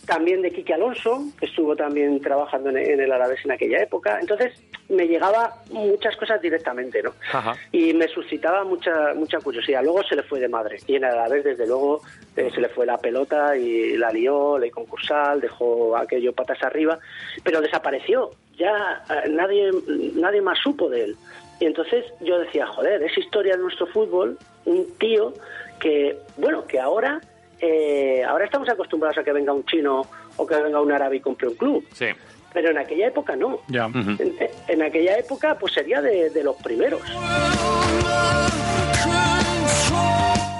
También 0.05 0.41
de 0.41 0.51
Quique 0.51 0.73
Alonso, 0.73 1.23
que 1.39 1.45
estuvo 1.45 1.75
también 1.75 2.19
trabajando 2.21 2.69
en, 2.69 2.77
en 2.77 2.99
el 2.99 3.11
Alavés 3.11 3.43
en 3.45 3.51
aquella 3.51 3.81
época. 3.81 4.19
Entonces 4.19 4.53
me 4.89 5.07
llegaba 5.07 5.55
muchas 5.71 6.15
cosas 6.17 6.41
directamente, 6.41 7.01
¿no? 7.01 7.13
Ajá. 7.31 7.55
Y 7.71 7.93
me 7.93 8.07
suscitaba 8.07 8.63
mucha 8.63 9.13
mucha 9.15 9.39
curiosidad. 9.39 9.83
Luego 9.83 10.03
se 10.03 10.15
le 10.15 10.23
fue 10.23 10.39
de 10.39 10.47
madre. 10.47 10.77
Y 10.87 10.95
en 10.95 11.05
el 11.05 11.11
Alavés, 11.11 11.43
desde 11.43 11.67
luego, 11.67 12.01
eh, 12.35 12.49
se 12.53 12.61
le 12.61 12.69
fue 12.69 12.85
la 12.85 12.97
pelota 12.97 13.55
y 13.55 13.97
la 13.97 14.11
lió, 14.11 14.57
ley 14.57 14.69
concursal, 14.69 15.39
dejó 15.39 15.95
aquello 15.97 16.33
patas 16.33 16.61
arriba, 16.63 16.99
pero 17.43 17.61
desapareció. 17.61 18.31
Ya 18.57 19.03
eh, 19.09 19.29
nadie, 19.29 19.71
nadie 20.15 20.41
más 20.41 20.59
supo 20.59 20.89
de 20.89 21.05
él. 21.05 21.17
Y 21.59 21.65
entonces 21.65 22.05
yo 22.19 22.39
decía, 22.39 22.67
joder, 22.67 23.01
es 23.03 23.17
historia 23.17 23.55
de 23.55 23.61
nuestro 23.61 23.87
fútbol, 23.87 24.37
un 24.65 24.85
tío 24.97 25.33
que, 25.79 26.17
bueno, 26.37 26.65
que 26.65 26.79
ahora, 26.79 27.21
eh, 27.65 28.23
ahora 28.23 28.45
estamos 28.45 28.67
acostumbrados 28.69 29.17
a 29.17 29.23
que 29.23 29.31
venga 29.31 29.53
un 29.53 29.65
chino 29.65 30.01
o 30.37 30.45
que 30.45 30.55
venga 30.55 30.81
un 30.81 30.91
árabe 30.91 31.15
y 31.17 31.19
compre 31.21 31.47
un 31.47 31.55
club. 31.55 31.85
Sí. 31.93 32.07
Pero 32.53 32.69
en 32.71 32.77
aquella 32.77 33.07
época 33.07 33.35
no. 33.35 33.59
Ya. 33.67 33.85
En, 33.85 34.35
en 34.67 34.81
aquella 34.83 35.17
época 35.17 35.57
pues 35.59 35.73
sería 35.73 36.01
de, 36.01 36.29
de 36.29 36.43
los 36.43 36.55
primeros. 36.57 37.01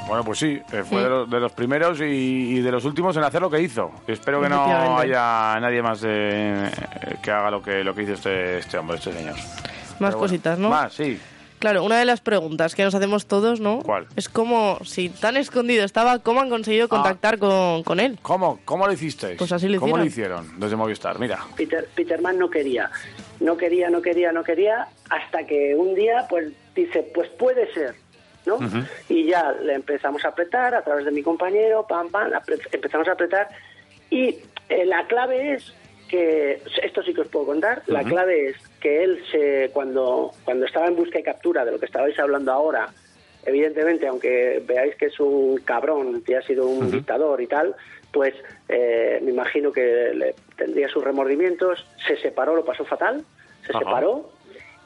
Bueno, 0.08 0.24
pues 0.26 0.40
sí, 0.40 0.62
eh, 0.72 0.84
fue 0.84 0.84
Sí. 0.86 0.96
de, 0.98 1.10
los, 1.10 1.30
de 1.30 1.40
los 1.40 1.52
primeros 1.54 2.00
y, 2.00 2.04
y 2.04 2.62
de 2.62 2.72
los 2.72 2.86
últimos 2.86 3.18
en 3.18 3.24
hacer 3.24 3.42
lo 3.42 3.50
que 3.50 3.60
hizo. 3.62 3.92
Espero 4.08 4.42
que 4.42 4.50
no 4.50 4.98
haya 4.98 5.58
nadie 5.60 5.82
más 5.82 6.04
eh, 6.06 6.70
que 7.22 7.32
haga 7.32 7.50
lo 7.50 7.64
que, 7.64 7.84
lo 7.84 7.96
que 7.96 8.04
hizo 8.04 8.14
este, 8.14 8.60
este 8.60 8.78
hombre, 8.78 8.98
este 8.98 9.12
señor. 9.12 9.34
Más 9.34 9.42
Pero 9.98 10.00
bueno, 10.00 10.18
cositas, 10.20 10.60
¿no? 10.60 10.70
Más, 10.70 10.94
sí. 10.94 11.20
Claro, 11.64 11.86
una 11.86 11.98
de 11.98 12.04
las 12.04 12.20
preguntas 12.20 12.76
que 12.76 12.84
nos 12.84 12.94
hacemos 12.94 13.26
todos, 13.26 13.62
¿no? 13.62 13.80
¿Cuál? 13.84 14.08
Es 14.18 14.28
cómo, 14.28 14.80
si 14.84 15.08
tan 15.08 15.38
escondido 15.38 15.86
estaba, 15.86 16.20
¿cómo 16.20 16.42
han 16.42 16.50
conseguido 16.50 16.90
contactar 16.90 17.38
con, 17.38 17.84
con 17.84 18.02
él? 18.02 18.20
¿Cómo? 18.22 18.60
¿Cómo 18.66 18.86
lo 18.86 18.92
hicisteis? 18.92 19.38
Pues 19.38 19.50
así 19.54 19.70
lo 19.70 19.80
¿Cómo 19.80 19.96
lo 19.96 20.04
hicieron. 20.04 20.42
hicieron 20.44 20.60
desde 20.60 20.76
Movistar? 20.76 21.18
Mira. 21.20 21.40
Peter, 21.56 21.88
Peterman 21.96 22.38
no 22.38 22.50
quería. 22.50 22.92
No 23.40 23.56
quería, 23.56 23.90
no 23.90 24.02
quería, 24.02 24.34
no 24.34 24.44
quería, 24.44 24.90
hasta 25.10 25.48
que 25.48 25.74
un 25.74 25.96
día 25.96 26.26
pues 26.30 26.52
dice, 26.76 27.10
pues 27.14 27.30
puede 27.30 27.74
ser, 27.74 27.96
¿no? 28.46 28.60
Y 29.08 29.28
ya 29.28 29.54
le 29.54 29.76
empezamos 29.76 30.26
a 30.26 30.28
apretar 30.28 30.76
a 30.76 30.84
través 30.84 31.06
de 31.06 31.12
mi 31.12 31.24
compañero, 31.24 31.88
pam, 31.88 32.10
pam, 32.10 32.30
empezamos 32.74 33.08
a 33.08 33.14
apretar. 33.14 33.48
Y 34.10 34.36
eh, 34.68 34.84
la 34.84 35.08
clave 35.08 35.54
es 35.54 35.74
que, 36.10 36.62
esto 36.84 37.04
sí 37.04 37.14
que 37.14 37.22
os 37.22 37.30
puedo 37.30 37.46
contar, 37.46 37.84
la 37.88 38.04
clave 38.04 38.50
es 38.50 38.58
que 38.84 39.02
él 39.02 39.24
se, 39.32 39.70
cuando, 39.72 40.32
cuando 40.44 40.66
estaba 40.66 40.88
en 40.88 40.98
busca 40.98 41.18
y 41.18 41.24
captura 41.24 41.64
de 41.64 41.72
lo 41.72 41.80
que 41.80 41.86
estabais 41.86 42.20
hablando 42.20 42.52
ahora, 42.52 42.90
evidentemente, 43.46 44.06
aunque 44.06 44.62
veáis 44.68 44.96
que 44.96 45.06
es 45.06 45.18
un 45.22 45.58
cabrón, 45.60 46.22
que 46.22 46.36
ha 46.36 46.42
sido 46.42 46.68
un 46.68 46.92
dictador 46.92 47.42
y 47.42 47.48
tal, 47.48 47.74
pues 48.12 48.34
eh, 48.68 49.20
me 49.24 49.32
imagino 49.32 49.72
que 49.72 50.12
le 50.14 50.36
tendría 50.58 50.90
sus 50.90 51.02
remordimientos, 51.02 51.88
se 52.06 52.18
separó, 52.18 52.58
lo 52.58 52.66
pasó 52.66 52.84
fatal, 52.84 53.24
se 53.66 53.72
separó 53.72 54.30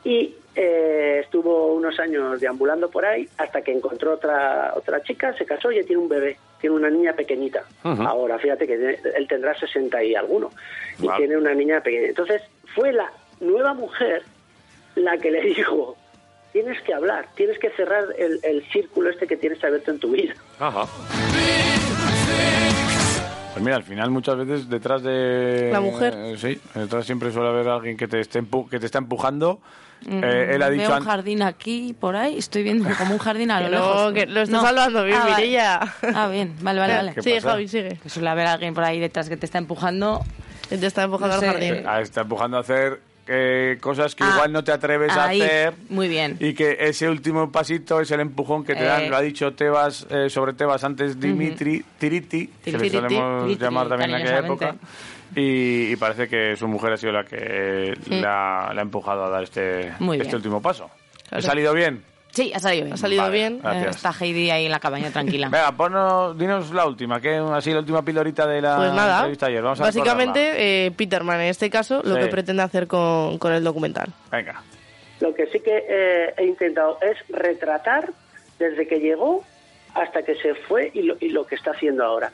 y 0.03 0.35
eh, 0.53 1.21
estuvo 1.23 1.73
unos 1.73 1.99
años 1.99 2.39
deambulando 2.39 2.91
por 2.91 3.03
ahí 3.03 3.27
hasta 3.39 3.63
que 3.63 3.71
encontró 3.71 4.13
otra 4.13 4.73
otra 4.75 5.01
chica, 5.01 5.33
se 5.33 5.45
casó 5.45 5.71
y 5.71 5.77
ya 5.77 5.83
tiene 5.83 6.03
un 6.03 6.07
bebé, 6.07 6.37
tiene 6.61 6.75
una 6.75 6.91
niña 6.91 7.13
pequeñita. 7.13 7.63
Ahora, 7.83 8.37
fíjate 8.37 8.67
que 8.67 8.99
él 9.15 9.27
tendrá 9.27 9.57
60 9.57 10.03
y 10.03 10.13
alguno 10.13 10.51
y 11.01 11.09
tiene 11.17 11.35
una 11.35 11.55
niña 11.55 11.81
pequeña. 11.81 12.09
Entonces, 12.09 12.43
fue 12.75 12.93
la 12.93 13.11
nueva 13.39 13.73
mujer 13.73 14.23
la 14.95 15.17
que 15.17 15.31
le 15.31 15.41
dijo, 15.41 15.95
tienes 16.53 16.81
que 16.81 16.93
hablar, 16.93 17.27
tienes 17.35 17.59
que 17.59 17.69
cerrar 17.71 18.05
el, 18.17 18.39
el 18.43 18.63
círculo 18.71 19.09
este 19.09 19.27
que 19.27 19.37
tienes 19.37 19.63
abierto 19.63 19.91
en 19.91 19.99
tu 19.99 20.11
vida. 20.11 20.33
Ajá. 20.59 20.85
Pues 23.53 23.63
mira, 23.65 23.77
al 23.77 23.83
final 23.83 24.11
muchas 24.11 24.37
veces 24.37 24.69
detrás 24.69 25.01
de... 25.01 25.69
La 25.71 25.79
mujer. 25.81 26.13
eh, 26.15 26.35
sí, 26.37 26.59
detrás 26.75 27.05
siempre 27.05 27.31
suele 27.31 27.49
haber 27.49 27.67
alguien 27.67 27.97
que 27.97 28.07
te, 28.07 28.19
esté 28.19 28.41
empu- 28.41 28.69
que 28.69 28.79
te 28.79 28.85
está 28.85 28.99
empujando. 28.99 29.59
Mm, 30.05 30.23
Eh, 30.23 30.55
él 30.55 30.61
ha 30.61 30.69
dicho... 30.69 30.87
Veo 30.89 30.97
un 30.99 31.03
jardín 31.05 31.41
aquí, 31.41 31.95
por 31.99 32.15
ahí. 32.15 32.37
Estoy 32.37 32.61
viendo 32.61 32.87
como 32.99 33.13
un 33.13 33.17
jardín 33.17 33.49
a 33.49 33.59
lo 33.61 33.65
Que 33.69 33.75
no, 33.75 33.79
lejos. 33.93 34.13
que 34.13 34.25
lo 34.27 34.41
estás 34.41 34.61
salvando 34.61 35.03
bien, 35.03 35.17
vale. 35.19 35.35
Mireia. 35.37 35.79
Ah, 36.13 36.27
bien. 36.27 36.55
Vale, 36.61 36.79
vale, 36.79 36.93
vale. 36.97 37.13
¿Qué 37.15 37.21
Sigue, 37.23 37.35
pasa? 37.37 37.49
Javi, 37.51 37.67
sigue. 37.67 37.97
Que 38.01 38.09
suele 38.09 38.29
haber 38.29 38.45
alguien 38.45 38.75
por 38.75 38.83
ahí 38.83 38.99
detrás 38.99 39.27
que 39.27 39.37
te 39.37 39.47
está 39.47 39.57
empujando. 39.57 40.21
Te 40.69 40.75
está 40.85 41.03
empujando 41.03 41.35
No 41.37 41.41
al 41.41 41.47
sé. 41.47 41.47
jardín. 41.47 41.83
Ah, 41.87 42.01
está 42.01 42.21
empujando 42.21 42.57
a 42.57 42.59
hacer 42.59 42.99
eh, 43.27 43.77
cosas 43.81 44.15
que 44.15 44.23
Ah, 44.23 44.31
igual 44.35 44.51
no 44.53 44.63
te 44.63 44.71
atreves 44.71 45.11
ahí. 45.15 45.41
a 45.41 45.45
hacer. 45.45 45.73
Muy 45.89 46.07
bien. 46.07 46.37
Y 46.39 46.53
que 46.53 46.77
ese 46.79 47.09
último 47.09 47.51
pasito 47.51 47.99
es 48.01 48.09
el 48.11 48.19
empujón 48.21 48.63
que 48.63 48.75
te 48.75 48.83
dan, 48.83 49.03
Eh. 49.03 49.09
lo 49.09 49.17
ha 49.17 49.21
dicho 49.21 49.53
Tebas, 49.53 50.07
eh, 50.09 50.29
sobre 50.29 50.53
Tebas 50.53 50.83
antes 50.83 51.19
Dimitri 51.19 51.83
Tiriti, 51.99 52.47
que 52.63 52.71
le 52.71 52.89
solemos 52.89 53.43
Tiriti, 53.45 53.63
llamar 53.63 53.87
también 53.89 54.09
en 54.11 54.15
aquella 54.17 54.39
época. 54.39 54.75
Y, 55.35 55.91
y 55.91 55.95
parece 55.97 56.27
que 56.29 56.55
su 56.55 56.67
mujer 56.67 56.93
ha 56.93 56.97
sido 56.97 57.11
la 57.11 57.23
que 57.25 57.93
Mm. 58.09 58.13
la, 58.21 58.71
la 58.73 58.79
ha 58.79 58.81
empujado 58.81 59.25
a 59.25 59.29
dar 59.29 59.43
este, 59.43 59.89
este 59.89 60.35
último 60.35 60.61
paso. 60.61 60.89
Claro. 61.29 61.39
¿Ha 61.39 61.41
salido 61.41 61.73
bien? 61.73 62.01
Sí, 62.37 62.51
ha 62.53 62.59
salido 62.59 62.83
bien. 62.85 62.93
Ha 62.93 62.97
salido 62.97 63.21
Vale, 63.23 63.33
bien. 63.35 63.59
gracias. 63.63 63.85
Eh, 63.85 63.89
Está 63.89 64.11
Heidi 64.23 64.51
ahí 64.51 64.65
en 64.65 64.71
la 64.71 64.79
cabaña 64.79 65.09
tranquila. 65.11 65.49
Venga, 65.51 65.71
ponnos, 65.71 66.37
dinos 66.37 66.71
la 66.71 66.85
última, 66.85 67.19
que 67.19 67.35
así 67.35 67.71
la 67.73 67.79
última 67.79 68.03
pilorita 68.03 68.45
de 68.45 68.61
la 68.61 68.75
Pues 68.77 68.93
nada, 68.93 69.15
entrevista 69.17 69.47
ayer. 69.47 69.63
Vamos 69.63 69.79
a 69.81 69.83
básicamente 69.83 70.85
eh, 70.85 70.91
Peterman 70.91 71.41
en 71.41 71.47
este 71.47 71.69
caso 71.69 72.01
lo 72.03 72.13
Sí. 72.15 72.21
que 72.21 72.27
pretende 72.27 72.61
hacer 72.61 72.85
con, 72.87 73.37
con 73.39 73.53
el 73.53 73.63
documental. 73.63 74.09
Venga. 74.31 74.61
Lo 75.19 75.33
que 75.33 75.47
sí 75.47 75.59
que 75.61 75.83
eh, 75.89 76.33
he 76.37 76.45
intentado 76.45 76.99
es 77.01 77.17
retratar 77.35 78.11
desde 78.59 78.87
que 78.87 78.99
llegó 78.99 79.43
hasta 79.95 80.21
que 80.21 80.35
se 80.35 80.53
fue 80.53 80.91
y 80.93 81.01
lo, 81.01 81.15
y 81.19 81.29
lo 81.29 81.47
que 81.47 81.55
está 81.55 81.71
haciendo 81.71 82.03
ahora. 82.03 82.31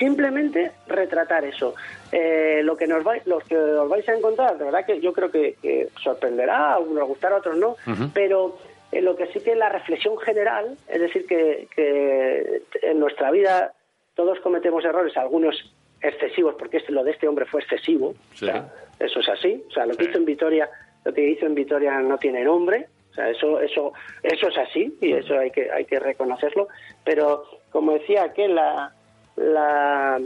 Simplemente 0.00 0.72
retratar 0.88 1.44
eso. 1.44 1.74
Eh, 2.10 2.60
lo 2.64 2.76
que 2.76 2.88
nos 2.88 3.04
vais, 3.04 3.24
los 3.26 3.44
que 3.44 3.56
os 3.56 3.88
vais 3.88 4.08
a 4.08 4.14
encontrar, 4.14 4.58
de 4.58 4.64
verdad 4.64 4.84
que 4.84 5.00
yo 5.00 5.12
creo 5.12 5.30
que, 5.30 5.56
que 5.62 5.88
sorprenderá, 6.02 6.72
a 6.74 6.78
unos 6.78 7.06
gustará, 7.06 7.36
a 7.36 7.38
otros 7.38 7.56
no, 7.56 7.76
pero 8.12 8.58
eh, 8.92 9.02
lo 9.02 9.16
que 9.16 9.26
sí 9.28 9.40
que 9.40 9.54
la 9.54 9.68
reflexión 9.68 10.16
general, 10.18 10.76
es 10.88 11.00
decir, 11.00 11.26
que, 11.26 11.68
que 11.74 12.62
en 12.82 12.98
nuestra 13.00 13.30
vida 13.30 13.72
todos 14.14 14.40
cometemos 14.40 14.84
errores, 14.84 15.16
algunos 15.16 15.56
excesivos, 16.00 16.54
porque 16.58 16.78
este, 16.78 16.92
lo 16.92 17.04
de 17.04 17.10
este 17.12 17.28
hombre 17.28 17.44
fue 17.46 17.60
excesivo, 17.60 18.14
Sí. 18.34 18.46
o 18.46 18.48
sea, 18.48 18.72
eso 19.00 19.20
es 19.20 19.28
así, 19.28 19.62
o 19.68 19.70
sea, 19.72 19.86
lo 19.86 19.94
que 19.96 20.04
hizo 20.04 20.18
en 20.18 20.24
Vitoria, 20.24 20.68
lo 21.04 21.12
que 21.12 21.22
hizo 21.28 21.46
en 21.46 21.54
Vitoria 21.54 21.98
no 22.00 22.18
tiene 22.18 22.44
nombre, 22.44 22.86
o 23.10 23.14
sea, 23.14 23.28
eso, 23.30 23.60
eso, 23.60 23.92
eso 24.22 24.48
es 24.48 24.58
así 24.58 24.96
y 25.00 25.12
eso 25.12 25.38
hay 25.38 25.50
que, 25.50 25.70
hay 25.70 25.84
que 25.84 25.98
reconocerlo, 25.98 26.68
pero 27.04 27.44
como 27.70 27.92
decía 27.92 28.24
aquel, 28.24 28.54
la, 28.54 28.92
la, 29.36 30.20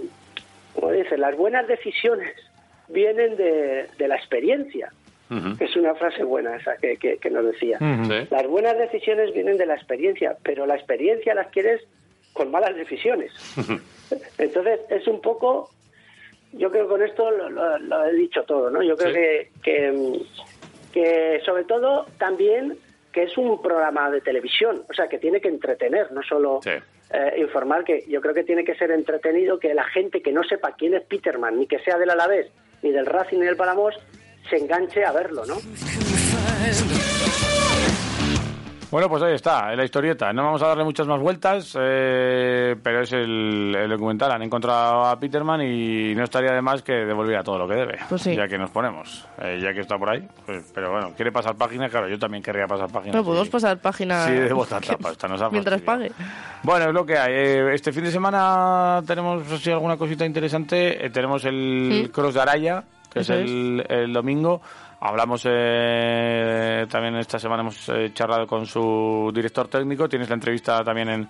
como 0.74 0.92
dice, 0.92 1.18
las 1.18 1.36
buenas 1.36 1.66
decisiones 1.66 2.34
vienen 2.88 3.36
de, 3.36 3.88
de 3.98 4.08
la 4.08 4.16
experiencia, 4.16 4.92
es 5.60 5.76
una 5.76 5.94
frase 5.94 6.24
buena 6.24 6.56
esa 6.56 6.76
que, 6.76 6.96
que, 6.96 7.18
que 7.18 7.30
nos 7.30 7.44
decía. 7.44 7.78
Las 8.30 8.46
buenas 8.46 8.76
decisiones 8.78 9.32
vienen 9.32 9.56
de 9.58 9.66
la 9.66 9.74
experiencia, 9.74 10.36
pero 10.42 10.66
la 10.66 10.74
experiencia 10.76 11.34
la 11.34 11.42
adquieres 11.42 11.80
con 12.32 12.50
malas 12.50 12.74
decisiones. 12.76 13.32
Entonces, 14.38 14.80
es 14.90 15.06
un 15.06 15.20
poco, 15.20 15.70
yo 16.52 16.70
creo 16.70 16.84
que 16.84 16.90
con 16.90 17.02
esto 17.02 17.30
lo, 17.30 17.48
lo- 17.50 17.78
lo 17.78 18.04
he 18.06 18.12
dicho 18.14 18.42
todo, 18.44 18.70
¿no? 18.70 18.82
Yo 18.82 18.96
creo 18.96 19.10
Sí. 19.10 19.14
que, 19.14 19.50
que, 19.62 20.18
que 20.92 21.40
sobre 21.44 21.64
todo 21.64 22.06
también 22.18 22.76
que 23.12 23.24
es 23.24 23.36
un 23.36 23.60
programa 23.60 24.10
de 24.10 24.22
televisión, 24.22 24.84
o 24.88 24.94
sea, 24.94 25.06
que 25.08 25.18
tiene 25.18 25.40
que 25.40 25.48
entretener, 25.48 26.10
no 26.12 26.22
solo 26.22 26.60
eh, 26.64 26.80
informar, 27.36 27.84
que 27.84 28.04
yo 28.08 28.22
creo 28.22 28.32
que 28.32 28.42
tiene 28.44 28.64
que 28.64 28.74
ser 28.74 28.90
entretenido, 28.90 29.58
que 29.58 29.74
la 29.74 29.84
gente 29.84 30.22
que 30.22 30.32
no 30.32 30.42
sepa 30.44 30.74
quién 30.76 30.94
es 30.94 31.02
Peterman, 31.02 31.58
ni 31.58 31.66
que 31.66 31.78
sea 31.80 31.98
del 31.98 32.08
Alavés, 32.08 32.50
ni 32.82 32.90
del 32.90 33.04
Racing, 33.04 33.38
ni 33.40 33.44
del 33.44 33.56
Palamos, 33.56 33.94
se 34.48 34.56
enganche 34.56 35.04
a 35.04 35.12
verlo, 35.12 35.44
¿no? 35.46 35.54
Bueno, 38.90 39.08
pues 39.08 39.22
ahí 39.22 39.32
está, 39.32 39.74
la 39.74 39.84
historieta. 39.86 40.34
No 40.34 40.44
vamos 40.44 40.62
a 40.62 40.66
darle 40.66 40.84
muchas 40.84 41.06
más 41.06 41.18
vueltas, 41.18 41.74
eh, 41.80 42.76
pero 42.82 43.00
es 43.00 43.10
el, 43.14 43.74
el 43.74 43.88
documental. 43.88 44.30
Han 44.32 44.42
encontrado 44.42 45.06
a 45.06 45.18
Peterman 45.18 45.62
y 45.62 46.14
no 46.14 46.24
estaría 46.24 46.52
de 46.52 46.60
más 46.60 46.82
que 46.82 46.92
devolviera 46.92 47.42
todo 47.42 47.56
lo 47.56 47.66
que 47.66 47.74
debe, 47.74 47.98
Pues 48.10 48.20
sí. 48.20 48.36
ya 48.36 48.46
que 48.46 48.58
nos 48.58 48.68
ponemos, 48.70 49.26
eh, 49.40 49.58
ya 49.62 49.72
que 49.72 49.80
está 49.80 49.96
por 49.96 50.10
ahí. 50.10 50.28
Pues, 50.44 50.70
pero 50.74 50.90
bueno, 50.92 51.14
quiere 51.16 51.32
pasar 51.32 51.54
página, 51.56 51.88
claro, 51.88 52.06
yo 52.06 52.18
también 52.18 52.42
querría 52.42 52.66
pasar 52.66 52.90
página. 52.92 53.14
No, 53.16 53.24
podemos 53.24 53.48
pasar 53.48 53.78
página 53.78 54.26
Sí, 54.26 54.32
debo 54.34 54.66
nos 55.30 55.52
mientras 55.52 55.80
pague. 55.80 56.12
Bueno, 56.62 56.88
es 56.88 56.92
lo 56.92 57.06
que 57.06 57.16
hay. 57.16 57.32
Eh, 57.32 57.74
Este 57.74 57.92
fin 57.94 58.04
de 58.04 58.10
semana 58.10 59.00
tenemos 59.06 59.50
así 59.50 59.70
alguna 59.70 59.96
cosita 59.96 60.26
interesante. 60.26 61.06
Eh, 61.06 61.08
tenemos 61.08 61.42
el 61.46 62.08
Mm. 62.08 62.12
Cross 62.12 62.34
de 62.34 62.40
Araya, 62.42 62.84
que 63.12 63.20
es 63.20 63.30
el, 63.30 63.84
el 63.88 64.12
domingo. 64.12 64.60
Hablamos 65.00 65.42
eh, 65.50 66.86
también 66.88 67.16
esta 67.16 67.38
semana, 67.38 67.62
hemos 67.62 67.88
eh, 67.88 68.12
charlado 68.14 68.46
con 68.46 68.66
su 68.66 69.32
director 69.34 69.66
técnico. 69.68 70.08
Tienes 70.08 70.28
la 70.28 70.34
entrevista 70.34 70.84
también 70.84 71.08
en, 71.08 71.28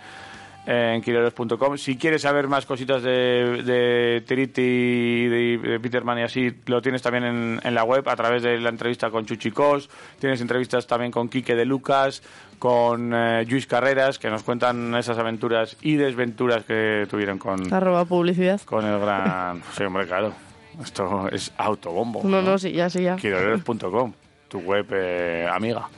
en 0.66 1.00
quiroleros.com. 1.00 1.78
Si 1.78 1.96
quieres 1.96 2.20
saber 2.20 2.48
más 2.48 2.66
cositas 2.66 3.02
de, 3.02 3.62
de 3.62 4.22
Tiriti 4.26 4.60
y 4.60 5.26
de, 5.28 5.58
de 5.58 5.80
Peterman 5.80 6.18
y 6.18 6.22
así, 6.22 6.52
lo 6.66 6.82
tienes 6.82 7.00
también 7.00 7.24
en, 7.24 7.60
en 7.62 7.74
la 7.74 7.84
web 7.84 8.06
a 8.08 8.14
través 8.14 8.42
de 8.42 8.60
la 8.60 8.68
entrevista 8.68 9.10
con 9.10 9.24
Chuchicos. 9.24 9.88
Tienes 10.18 10.42
entrevistas 10.42 10.86
también 10.86 11.10
con 11.10 11.30
Quique 11.30 11.54
de 11.56 11.64
Lucas, 11.64 12.22
con 12.58 13.14
eh, 13.14 13.46
Luis 13.48 13.66
Carreras, 13.66 14.18
que 14.18 14.28
nos 14.28 14.42
cuentan 14.42 14.94
esas 14.96 15.16
aventuras 15.18 15.78
y 15.80 15.96
desventuras 15.96 16.64
que 16.64 17.06
tuvieron 17.10 17.38
con, 17.38 17.72
Arroba 17.72 18.04
publicidad. 18.04 18.60
con 18.66 18.84
el 18.84 19.00
gran... 19.00 19.62
Sí, 19.72 19.82
hombre, 19.82 20.06
claro. 20.06 20.34
Esto 20.82 21.28
es 21.28 21.52
autobombo. 21.56 22.22
No, 22.24 22.40
no, 22.42 22.58
sí, 22.58 22.72
ya, 22.72 22.88
sí, 22.88 23.02
ya. 23.02 23.16
Quiroleros.com, 23.16 24.12
tu 24.48 24.58
web 24.60 24.86
eh, 24.92 25.48
amiga. 25.50 25.88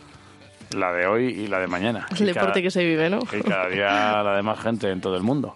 La 0.77 0.93
de 0.93 1.07
hoy 1.07 1.27
y 1.27 1.47
la 1.47 1.61
de 1.61 1.67
mañana. 1.69 2.07
El 2.11 2.23
Y 2.23 2.33
deporte 2.33 2.63
que 2.63 2.71
se 2.71 2.85
vive, 2.85 3.09
¿no? 3.09 3.21
Y 3.33 3.43
cada 3.43 3.69
día 3.69 4.23
la 4.23 4.37
de 4.37 4.43
más 4.43 4.59
gente 4.59 4.91
en 4.91 5.01
todo 5.01 5.17
el 5.17 5.23
mundo. 5.23 5.55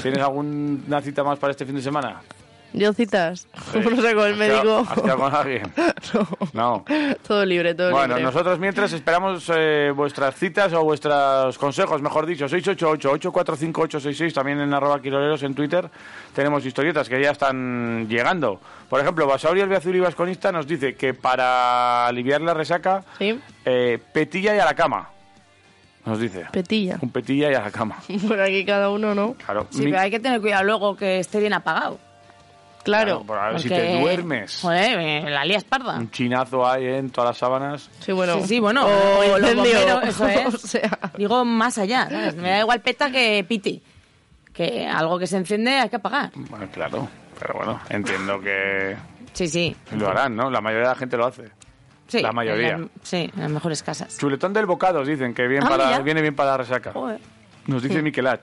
¿Tienes 0.00 0.20
alguna 0.22 1.00
cita 1.02 1.22
más 1.24 1.38
para 1.38 1.50
este 1.50 1.66
fin 1.66 1.74
de 1.74 1.82
semana? 1.82 2.22
Yo 2.72 2.92
citas. 2.92 3.46
Sí. 3.72 3.78
No 3.90 4.02
sé, 4.02 4.14
con 4.14 4.26
el 4.26 4.32
¿Has 4.32 4.38
médico. 4.38 4.86
¿Has 4.88 5.00
quedado 5.00 5.18
con 5.18 5.34
alguien? 5.34 5.72
No. 6.52 6.84
Todo 7.26 7.44
libre, 7.44 7.74
todo 7.74 7.90
Bueno, 7.90 8.14
libre. 8.16 8.22
nosotros 8.24 8.58
mientras 8.58 8.92
esperamos 8.92 9.50
eh, 9.54 9.92
vuestras 9.94 10.34
citas 10.34 10.72
o 10.72 10.82
vuestros 10.84 11.56
consejos, 11.58 12.00
mejor 12.02 12.26
dicho, 12.26 12.46
688-845-866, 12.46 14.32
también 14.32 14.60
en 14.60 14.72
arroba 14.74 15.00
quiroleros 15.00 15.42
en 15.42 15.54
Twitter 15.54 15.88
tenemos 16.34 16.64
historietas 16.64 17.08
que 17.08 17.20
ya 17.20 17.30
están 17.30 18.06
llegando. 18.08 18.60
Por 18.88 19.00
ejemplo, 19.00 19.26
Basauri 19.26 19.60
el 19.60 19.68
Beazul 19.68 19.96
y 19.96 20.00
Vasconista 20.00 20.52
nos 20.52 20.66
dice 20.66 20.94
que 20.94 21.14
para 21.14 22.06
aliviar 22.06 22.40
la 22.42 22.54
resaca, 22.54 23.02
eh, 23.64 23.98
petilla 24.12 24.54
y 24.54 24.58
a 24.58 24.64
la 24.64 24.74
cama. 24.74 25.10
Nos 26.04 26.20
dice. 26.20 26.46
Petilla. 26.52 26.98
Un 27.00 27.10
petilla 27.10 27.50
y 27.50 27.54
a 27.54 27.62
la 27.62 27.70
cama. 27.70 27.96
Por 28.28 28.40
aquí 28.40 28.64
cada 28.64 28.90
uno, 28.90 29.14
¿no? 29.14 29.34
Claro. 29.44 29.66
Sí, 29.70 29.80
Mi- 29.80 29.90
pero 29.90 30.02
hay 30.02 30.10
que 30.10 30.20
tener 30.20 30.40
cuidado 30.40 30.62
luego 30.64 30.96
que 30.96 31.18
esté 31.18 31.40
bien 31.40 31.52
apagado. 31.52 31.98
Claro. 32.86 33.22
por 33.24 33.38
a 33.38 33.50
ver 33.50 33.60
si 33.60 33.68
te 33.68 34.00
duermes. 34.00 34.60
Joder, 34.62 34.96
me 34.96 35.30
la 35.30 35.44
lías 35.44 35.64
parda. 35.64 35.96
Un 35.98 36.10
chinazo 36.10 36.66
hay 36.66 36.86
en 36.86 37.10
todas 37.10 37.30
las 37.30 37.36
sábanas. 37.38 37.90
Sí, 38.00 38.12
bueno. 38.12 38.40
Sí, 38.40 38.46
sí, 38.48 38.60
bueno. 38.60 38.86
O 38.86 38.88
o 38.88 39.38
los 39.38 39.50
incendio. 39.52 39.62
bomberos, 39.94 40.04
eso 40.08 40.26
es. 40.28 40.54
O 40.54 40.58
sea. 40.58 40.98
Digo 41.18 41.44
más 41.44 41.76
allá, 41.78 42.08
¿sabes? 42.10 42.34
Me 42.36 42.50
da 42.50 42.60
igual 42.60 42.80
peta 42.80 43.10
que 43.10 43.44
piti. 43.48 43.82
Que 44.52 44.86
algo 44.86 45.18
que 45.18 45.26
se 45.26 45.36
enciende 45.36 45.72
hay 45.72 45.88
que 45.90 45.96
apagar. 45.96 46.30
Bueno, 46.34 46.66
claro. 46.72 47.08
Pero 47.38 47.54
bueno, 47.54 47.80
entiendo 47.90 48.40
que 48.40 48.96
Sí, 49.34 49.48
sí. 49.48 49.76
lo 49.92 50.08
harán, 50.08 50.34
¿no? 50.34 50.48
La 50.50 50.62
mayoría 50.62 50.88
de 50.88 50.94
la 50.94 50.98
gente 50.98 51.16
lo 51.18 51.26
hace. 51.26 51.50
sí 52.06 52.22
La 52.22 52.32
mayoría. 52.32 52.78
sí, 53.02 53.30
en 53.34 53.42
las 53.42 53.50
mejores 53.50 53.82
casas. 53.82 54.16
Chuletón 54.16 54.54
del 54.54 54.64
bocado, 54.64 55.04
dicen 55.04 55.34
que 55.34 55.46
bien 55.46 55.62
Ah, 55.64 55.68
para, 55.68 55.86
mira. 55.88 55.98
viene 56.00 56.22
bien 56.22 56.34
para 56.34 56.52
la 56.52 56.56
resaca. 56.56 56.92
Joder. 56.92 57.20
Nos 57.66 57.82
dice 57.82 57.96
Sí. 57.96 58.02
Miquelach, 58.02 58.40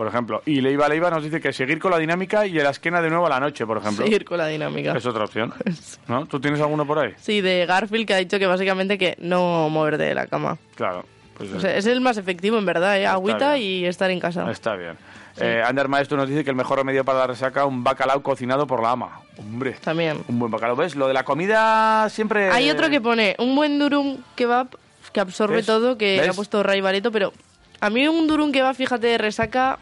por 0.00 0.06
ejemplo. 0.06 0.42
Y 0.46 0.62
Leiva 0.62 0.88
Leiva 0.88 1.10
nos 1.10 1.22
dice 1.22 1.42
que 1.42 1.52
seguir 1.52 1.78
con 1.78 1.90
la 1.90 1.98
dinámica 1.98 2.46
y 2.46 2.58
el 2.58 2.64
esquena 2.64 3.02
de 3.02 3.10
nuevo 3.10 3.26
a 3.26 3.28
la 3.28 3.38
noche, 3.38 3.66
por 3.66 3.76
ejemplo. 3.76 4.02
Seguir 4.02 4.24
con 4.24 4.38
la 4.38 4.46
dinámica. 4.46 4.96
Es 4.96 5.04
otra 5.04 5.24
opción. 5.24 5.52
¿No? 6.08 6.24
¿Tú 6.24 6.40
tienes 6.40 6.58
alguno 6.58 6.86
por 6.86 7.00
ahí? 7.00 7.12
Sí, 7.18 7.42
de 7.42 7.66
Garfield 7.66 8.06
que 8.06 8.14
ha 8.14 8.16
dicho 8.16 8.38
que 8.38 8.46
básicamente 8.46 8.96
que 8.96 9.18
no 9.20 9.68
moverte 9.68 10.04
de 10.04 10.14
la 10.14 10.26
cama. 10.26 10.56
Claro. 10.74 11.04
Pues 11.36 11.52
O 11.52 11.60
sea, 11.60 11.76
es 11.76 11.84
el 11.84 12.00
más 12.00 12.16
efectivo, 12.16 12.56
en 12.56 12.64
verdad, 12.64 12.98
¿eh? 12.98 13.06
Agüita 13.06 13.56
bien. 13.56 13.82
y 13.82 13.84
estar 13.84 14.10
en 14.10 14.20
casa. 14.20 14.50
Está 14.50 14.74
bien. 14.74 14.96
Eh, 15.36 15.62
Ander 15.62 15.88
Maestro 15.88 16.16
nos 16.16 16.30
dice 16.30 16.44
que 16.44 16.50
el 16.50 16.56
mejor 16.56 16.78
remedio 16.78 17.04
para 17.04 17.18
la 17.18 17.26
resaca 17.26 17.66
un 17.66 17.84
bacalao 17.84 18.22
cocinado 18.22 18.66
por 18.66 18.82
la 18.82 18.92
ama. 18.92 19.20
Hombre. 19.36 19.72
También. 19.84 20.24
Un 20.28 20.38
buen 20.38 20.50
bacalao. 20.50 20.76
¿Ves? 20.76 20.96
Lo 20.96 21.08
de 21.08 21.12
la 21.12 21.24
comida 21.24 22.08
siempre... 22.08 22.48
Hay 22.48 22.70
otro 22.70 22.88
que 22.88 23.02
pone 23.02 23.36
un 23.38 23.54
buen 23.54 23.78
durum 23.78 24.16
kebab 24.34 24.68
que 25.12 25.20
absorbe 25.20 25.56
¿Ves? 25.56 25.66
todo, 25.66 25.98
que 25.98 26.20
¿Ves? 26.20 26.30
ha 26.30 26.32
puesto 26.32 26.62
Ray 26.62 26.80
Bareto, 26.80 27.12
pero 27.12 27.34
a 27.82 27.90
mí 27.90 28.08
un 28.08 28.26
durum 28.26 28.50
kebab, 28.50 28.74
fíjate, 28.74 29.18
resaca... 29.18 29.78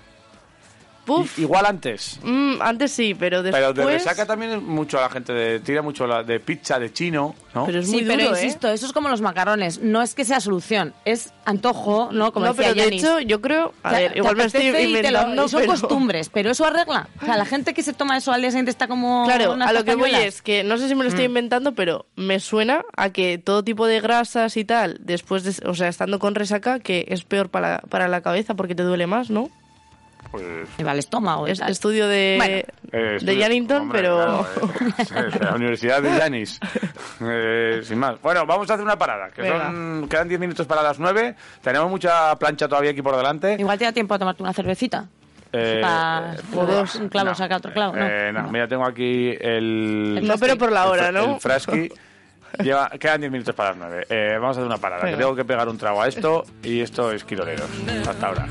Igual 1.37 1.67
antes. 1.67 2.19
mm, 2.23 2.61
antes 2.61 2.93
sí, 2.93 3.15
pero 3.19 3.43
después... 3.43 3.63
Pero 3.63 3.73
de 3.89 3.93
resaca 3.95 4.27
también 4.27 4.53
es 4.53 4.63
mucho 4.63 4.99
a 4.99 5.03
la 5.03 5.11
gente, 5.11 5.33
de, 5.33 5.61
tira 5.61 5.83
mucho 5.83 6.07
la, 6.07 6.23
de 6.23 6.41
pizza, 6.41 6.79
de 6.79 6.93
chino, 6.93 7.35
¿no? 7.55 7.67
Pero 7.67 7.81
es 7.81 7.87
sí, 7.87 7.93
muy 7.93 8.05
pero 8.05 8.25
duro, 8.25 8.37
¿eh? 8.37 8.45
insisto, 8.45 8.69
eso 8.69 8.87
es 8.87 8.93
como 8.93 9.09
los 9.09 9.21
macarrones. 9.21 9.81
No 9.81 10.03
es 10.03 10.15
que 10.15 10.25
sea 10.25 10.41
solución, 10.41 10.95
es 11.05 11.33
antojo, 11.45 12.11
¿no? 12.13 12.33
Como 12.33 12.47
no, 12.47 12.53
decía 12.55 12.73
pero 12.75 12.89
de 12.89 12.95
hecho, 12.97 13.21
yo 13.21 13.41
creo... 13.41 13.73
A 13.83 13.93
ver, 13.93 14.17
igual 14.17 14.37
me 14.37 14.45
estoy 14.45 14.71
lo- 14.71 14.79
inventando, 14.81 15.49
son 15.49 15.61
pero... 15.61 15.73
costumbres, 15.73 16.29
pero 16.29 16.51
eso 16.51 16.65
arregla. 16.67 17.09
O 17.23 17.25
sea, 17.25 17.37
la 17.37 17.45
gente 17.47 17.75
que 17.75 17.83
se 17.83 17.93
toma 17.93 18.17
eso 18.17 18.33
al 18.33 18.41
día 18.41 18.51
siguiente 18.51 18.71
está 18.71 18.87
como. 18.89 19.25
Claro, 19.27 19.57
a 19.61 19.73
lo 19.73 19.85
que 19.85 19.95
voy 19.95 20.11
es 20.15 20.43
que 20.43 20.63
no 20.65 20.77
sé 20.79 20.89
si 20.89 20.95
me 20.95 21.03
lo 21.05 21.09
estoy 21.09 21.25
Mm. 21.27 21.31
inventando, 21.31 21.73
pero 21.75 22.07
me 22.17 22.41
suena 22.41 22.85
a 22.97 23.11
que 23.11 23.39
todo 23.39 23.63
tipo 23.65 23.87
de 23.87 24.01
grasas 24.01 24.57
y 24.57 24.65
tal, 24.65 24.99
después 25.01 25.43
de, 25.45 25.69
o 25.69 25.75
sea, 25.75 25.89
estando 25.89 26.19
con 26.19 26.35
resaca, 26.35 26.79
que 26.81 27.07
es 27.09 27.25
peor 27.25 27.49
para, 27.51 27.69
la- 27.75 27.79
para 27.89 28.09
la 28.09 28.21
cabeza 28.21 28.55
porque 28.55 28.75
te 28.75 28.83
duele 28.83 29.07
más, 29.07 29.31
¿no? 29.31 29.51
Pues... 30.31 30.45
Me 30.79 30.85
va 30.85 30.93
el 30.93 30.99
estómago. 30.99 31.47
Es 31.47 31.61
estudio 31.61 32.07
de, 32.07 32.35
Bueno. 32.39 32.55
Eh, 32.57 32.67
de 32.93 33.17
estudio- 33.17 33.39
Yannington, 33.39 33.83
hombre, 33.83 34.01
pero... 34.03 34.47
claro, 35.09 35.29
eh, 35.29 35.31
de 35.39 35.45
la 35.45 35.55
Universidad 35.55 36.03
de 36.03 36.17
Yanis. 36.19 36.61
Eh, 37.21 37.81
sin 37.83 37.99
más. 37.99 38.21
Bueno, 38.23 38.47
vamos 38.47 38.71
a 38.71 38.75
hacer 38.75 38.85
una 38.85 38.97
parada. 38.97 39.31
Que 39.31 39.43
Venga. 39.43 39.67
son, 39.67 40.07
quedan 40.09 40.29
10 40.29 40.39
minutos 40.41 40.67
para 40.69 40.83
las 40.85 41.01
9. 41.01 41.35
Tenemos 41.63 41.91
mucha 41.91 42.37
plancha 42.37 42.69
todavía 42.69 42.93
aquí 42.93 43.03
por 43.03 43.17
delante. 43.17 43.57
Igual 43.59 43.77
te 43.77 43.85
da 43.87 43.93
tiempo 43.93 44.15
a 44.15 44.19
tomarte 44.21 44.43
una 44.45 44.53
cervecita. 44.53 45.07
Eh, 45.53 45.83
eh, 45.85 46.37
dos, 46.53 46.95
un 46.95 47.09
clavo 47.09 47.35
saca 47.35 47.57
otro 47.57 47.73
clavo, 47.73 47.97
¿no? 47.97 48.07
Eh, 48.07 48.33
no, 48.33 48.49
mira, 48.53 48.69
tengo 48.69 48.85
aquí 48.87 49.35
el... 49.41 50.21
No, 50.23 50.37
pero 50.39 50.57
por 50.57 50.71
la 50.71 50.85
el 50.85 50.89
hora, 50.91 51.03
fra- 51.05 51.13
¿no? 51.13 51.35
El 51.35 51.41
frasqui. 51.41 51.93
Lleva, 52.63 52.91
quedan 52.91 53.21
10 53.21 53.33
minutos 53.33 53.55
para 53.55 53.71
las 53.71 53.79
9. 53.79 54.07
Eh, 54.09 54.33
vamos 54.35 54.57
a 54.57 54.61
hacer 54.61 54.65
una 54.67 54.79
parada, 54.79 55.05
Venga. 55.05 55.17
que 55.17 55.23
tengo 55.23 55.37
que 55.37 55.45
pegar 55.45 55.69
un 55.69 55.79
trago 55.79 56.03
a 56.03 56.09
esto 56.09 56.45
y 56.63 56.81
esto 56.81 57.13
es 57.13 57.25
quiroleros. 57.25 57.69
Hasta 58.09 58.27
ahora. 58.27 58.47